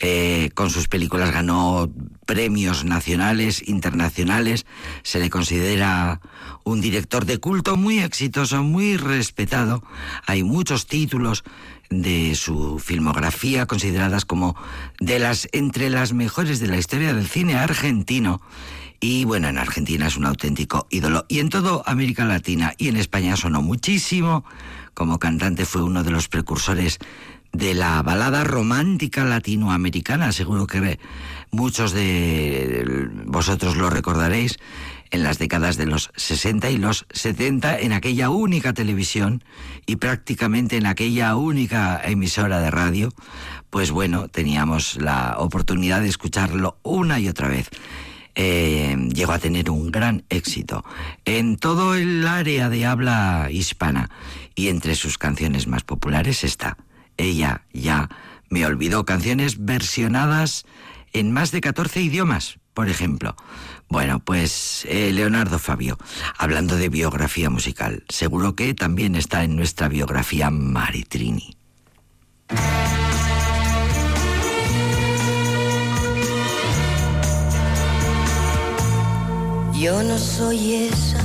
Eh, 0.00 0.50
con 0.54 0.70
sus 0.70 0.88
películas 0.88 1.32
ganó 1.32 1.90
premios 2.26 2.84
nacionales, 2.84 3.66
internacionales, 3.68 4.66
se 5.02 5.18
le 5.18 5.30
considera 5.30 6.20
un 6.64 6.80
director 6.80 7.24
de 7.24 7.38
culto 7.38 7.76
muy 7.76 7.98
exitoso, 7.98 8.62
muy 8.62 8.96
respetado. 8.96 9.82
Hay 10.26 10.42
muchos 10.42 10.86
títulos 10.86 11.44
de 12.00 12.34
su 12.34 12.78
filmografía 12.78 13.66
consideradas 13.66 14.24
como 14.24 14.56
de 15.00 15.18
las 15.18 15.48
entre 15.52 15.90
las 15.90 16.12
mejores 16.12 16.60
de 16.60 16.68
la 16.68 16.78
historia 16.78 17.12
del 17.12 17.28
cine 17.28 17.56
argentino. 17.56 18.40
Y 19.00 19.24
bueno, 19.24 19.48
en 19.48 19.58
Argentina 19.58 20.06
es 20.06 20.16
un 20.16 20.26
auténtico 20.26 20.86
ídolo. 20.88 21.26
Y 21.28 21.40
en 21.40 21.48
toda 21.48 21.82
América 21.86 22.24
Latina 22.24 22.72
y 22.78 22.88
en 22.88 22.96
España 22.96 23.36
sonó 23.36 23.60
muchísimo. 23.60 24.44
Como 24.94 25.18
cantante 25.18 25.66
fue 25.66 25.82
uno 25.82 26.04
de 26.04 26.12
los 26.12 26.28
precursores 26.28 26.98
de 27.52 27.74
la 27.74 28.00
balada 28.02 28.44
romántica 28.44 29.24
latinoamericana. 29.24 30.32
Seguro 30.32 30.66
que 30.66 31.00
muchos 31.50 31.92
de 31.92 33.08
vosotros 33.26 33.76
lo 33.76 33.90
recordaréis 33.90 34.58
en 35.12 35.22
las 35.22 35.38
décadas 35.38 35.76
de 35.76 35.86
los 35.86 36.10
60 36.16 36.70
y 36.70 36.78
los 36.78 37.06
70 37.10 37.78
en 37.78 37.92
aquella 37.92 38.30
única 38.30 38.72
televisión 38.72 39.44
y 39.86 39.96
prácticamente 39.96 40.78
en 40.78 40.86
aquella 40.86 41.36
única 41.36 42.00
emisora 42.02 42.60
de 42.60 42.70
radio, 42.70 43.10
pues 43.70 43.90
bueno, 43.90 44.28
teníamos 44.28 44.96
la 44.96 45.36
oportunidad 45.38 46.00
de 46.00 46.08
escucharlo 46.08 46.78
una 46.82 47.20
y 47.20 47.28
otra 47.28 47.48
vez. 47.48 47.68
Eh, 48.34 48.96
llegó 49.12 49.32
a 49.32 49.38
tener 49.38 49.68
un 49.68 49.92
gran 49.92 50.24
éxito 50.30 50.82
en 51.26 51.58
todo 51.58 51.94
el 51.94 52.26
área 52.26 52.70
de 52.70 52.86
habla 52.86 53.48
hispana 53.50 54.08
y 54.54 54.68
entre 54.68 54.94
sus 54.94 55.18
canciones 55.18 55.66
más 55.66 55.84
populares 55.84 56.42
está 56.42 56.78
Ella 57.18 57.66
ya 57.74 58.08
me 58.48 58.64
olvidó, 58.64 59.04
canciones 59.04 59.64
versionadas 59.64 60.64
en 61.12 61.30
más 61.30 61.52
de 61.52 61.60
14 61.60 62.00
idiomas, 62.00 62.58
por 62.74 62.88
ejemplo. 62.88 63.36
Bueno, 63.88 64.20
pues 64.20 64.86
eh, 64.88 65.10
Leonardo 65.12 65.58
Fabio, 65.58 65.98
hablando 66.38 66.76
de 66.76 66.88
biografía 66.88 67.50
musical, 67.50 68.04
seguro 68.08 68.56
que 68.56 68.74
también 68.74 69.16
está 69.16 69.44
en 69.44 69.56
nuestra 69.56 69.88
biografía 69.88 70.50
Maritrini. 70.50 71.56
Yo 79.74 80.02
no 80.04 80.16
soy 80.16 80.74
esa 80.74 81.18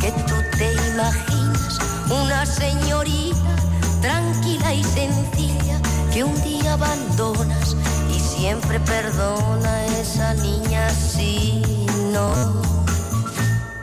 que 0.00 0.12
tú 0.12 0.34
te 0.58 0.72
imaginas, 0.92 1.78
una 2.10 2.44
señorita 2.44 3.56
tranquila 4.02 4.74
y 4.74 4.84
sencilla 4.84 5.80
que 6.12 6.22
un 6.22 6.34
día 6.42 6.74
abandonas 6.74 7.74
siempre 8.42 8.80
perdona 8.80 9.86
esa 10.00 10.34
niña 10.34 10.90
si 10.90 11.62
no, 12.12 12.28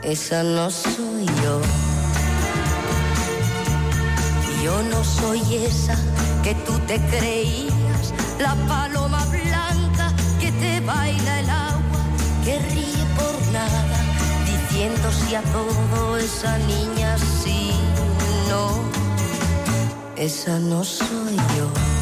esa 0.01 0.43
no 0.43 0.69
soy 0.69 1.25
yo. 1.43 1.61
Yo 4.61 4.83
no 4.91 5.01
soy 5.01 5.41
esa 5.55 5.95
que 6.43 6.55
tú 6.65 6.73
te 6.89 6.99
creías, 7.07 8.05
la 8.37 8.53
paloma 8.67 9.23
blanca 9.27 10.11
que 10.41 10.51
te 10.51 10.81
baila 10.81 11.39
el 11.39 11.49
agua, 11.49 12.01
que 12.43 12.59
ríe 12.59 13.05
por 13.17 13.35
nada, 13.53 13.81
viendo 14.73 15.09
si 15.13 15.35
a 15.35 15.41
todo 15.55 16.17
esa 16.17 16.57
niña 16.73 17.17
sí, 17.41 17.71
no, 18.49 18.63
esa 20.17 20.59
no 20.59 20.83
soy 20.83 21.37
yo. 21.55 21.98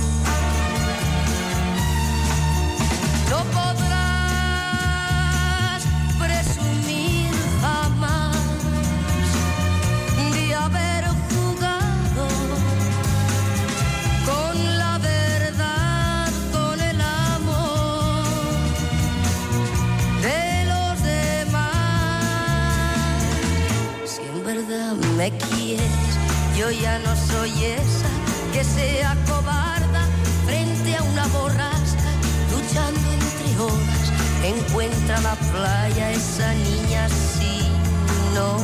Yo 26.57 26.71
ya 26.71 26.97
no 26.99 27.15
soy 27.15 27.51
esa 27.65 28.09
que 28.51 28.63
sea 28.63 29.15
cobarda 29.27 30.07
frente 30.45 30.95
a 30.95 31.03
una 31.03 31.27
borrasca, 31.27 32.09
luchando 32.51 33.11
entre 33.13 33.61
horas. 33.61 34.11
Encuentra 34.43 35.21
la 35.21 35.35
playa 35.35 36.11
esa 36.11 36.51
niña, 36.53 37.07
sí, 37.09 37.61
no, 38.33 38.57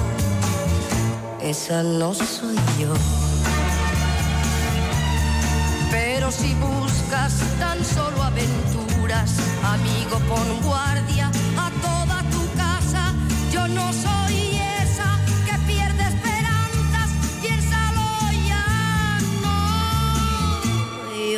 esa 1.40 1.84
no 1.84 2.16
soy 2.16 2.56
yo. 2.80 2.94
Pero 5.92 6.32
si 6.32 6.56
buscas 6.56 7.34
tan 7.60 7.86
solo 7.86 8.24
aventuras, 8.24 9.32
amigo, 9.64 10.18
pon 10.28 10.62
guardia 10.64 11.30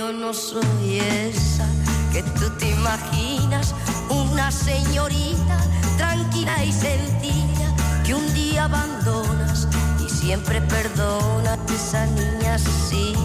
Yo 0.06 0.14
no 0.14 0.36
soy 0.36 1.00
esa 1.00 1.66
que 2.14 2.22
tú 2.22 2.48
te 2.60 2.70
imaginas, 2.70 3.74
una 4.08 4.52
señorita 4.52 5.58
tranquila 5.98 6.64
y 6.64 6.72
sencilla 6.72 7.74
que 8.06 8.14
un 8.14 8.32
día 8.36 8.66
abandonas 8.66 9.68
y 10.06 10.08
siempre 10.08 10.62
perdona 10.62 11.58
esa 11.74 12.06
niña, 12.06 12.60
sí, 12.60 13.16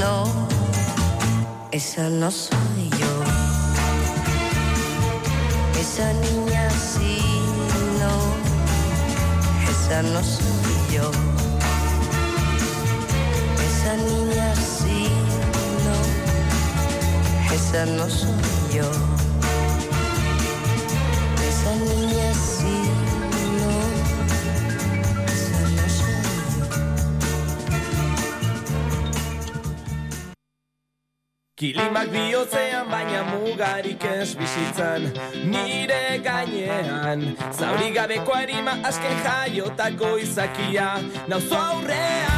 no. 0.00 0.24
Esa 1.70 2.08
no 2.08 2.32
soy 2.32 2.90
yo. 2.98 3.12
Esa 5.80 6.12
niña 6.14 6.68
sí, 6.70 7.20
no. 8.00 9.70
Esa 9.70 10.02
no 10.02 10.20
soy 10.24 10.96
yo. 10.96 11.27
Esa 17.68 17.84
no 17.84 18.08
soy 18.08 18.30
yo. 18.74 18.88
Esa 21.48 21.72
niña 21.84 22.32
sí, 22.32 22.76
no. 23.60 23.72
Esa 25.26 25.60
no 25.76 25.86
soy 25.98 26.22
yo. 26.56 26.64
Kilimak 31.56 32.08
bihotzean 32.10 32.88
baina 32.88 33.22
mugarik 33.24 34.04
ez 34.04 34.34
bizitzan 34.38 35.12
Nire 35.44 36.22
gainean 36.24 37.36
Zauri 37.52 37.92
gabeko 37.92 38.32
harima 38.32 38.78
asken 38.82 39.16
jaiotako 39.26 40.16
izakia 40.24 40.90
Nauzo 41.28 41.56
aurrean 41.58 42.37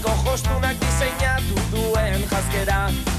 Gizarteko 0.00 0.30
jostunak 0.30 0.78
diseinatu 0.80 1.60
duen 1.72 2.24
jazkera 2.30 3.09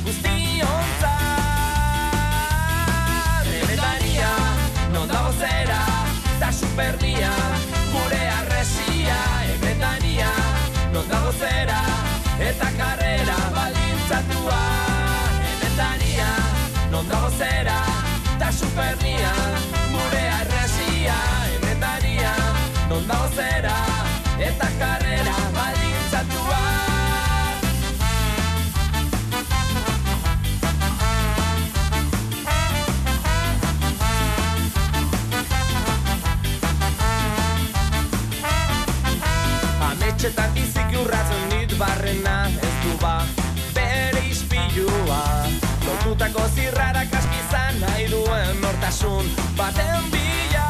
nortasun 49.01 49.25
baten 49.57 50.03
bila 50.11 50.67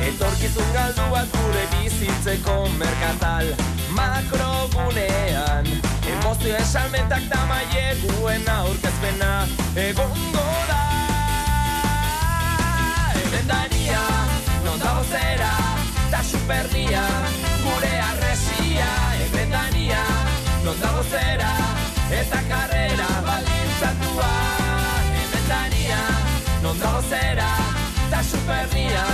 Etorkizun 0.00 0.72
galduak 0.74 1.28
gure 1.32 1.66
bizitzeko 1.70 2.68
merkatal 2.78 3.46
makrogunean. 3.90 5.66
Emozio 6.12 6.56
esalmentak 6.56 7.22
tamaieguen 7.30 8.48
aurkezpena 8.48 9.46
egongo 9.76 10.48
da 10.68 11.11
non 14.72 14.80
dago 14.80 15.04
zera, 15.04 15.52
ta 16.10 16.22
supernia 16.22 17.04
Gure 17.62 17.92
arresia, 18.10 18.88
emendaria, 19.26 20.02
non 20.64 20.76
dago 20.80 21.02
zera 21.02 21.52
Eta 22.08 22.40
karrera 22.48 23.08
baldintzatua 23.26 24.32
Emendaria, 25.24 26.00
non 26.62 26.78
dago 26.78 27.02
zera, 27.10 27.50
ta 28.08 28.22
supernia 28.22 29.04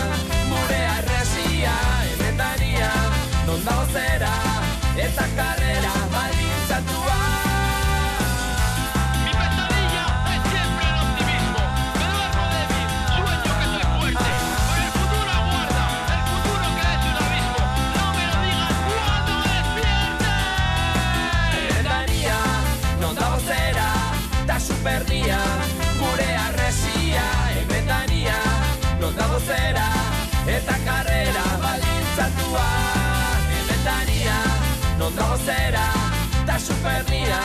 Gure 0.47 0.81
arresia, 0.97 1.75
emendaria, 2.15 2.91
non 3.47 3.59
dago 3.65 3.85
zera 3.93 4.35
Eta 4.95 5.27
karrera 5.35 5.95
baldintzatua 6.15 7.18
superria, 36.79 37.41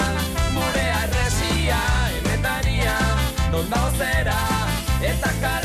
gure 0.54 0.86
arresia, 1.02 1.82
emetaria, 2.22 2.96
non 3.52 3.68
dago 3.70 3.90
zera, 3.98 4.40
eta 5.02 5.32
kara. 5.42 5.63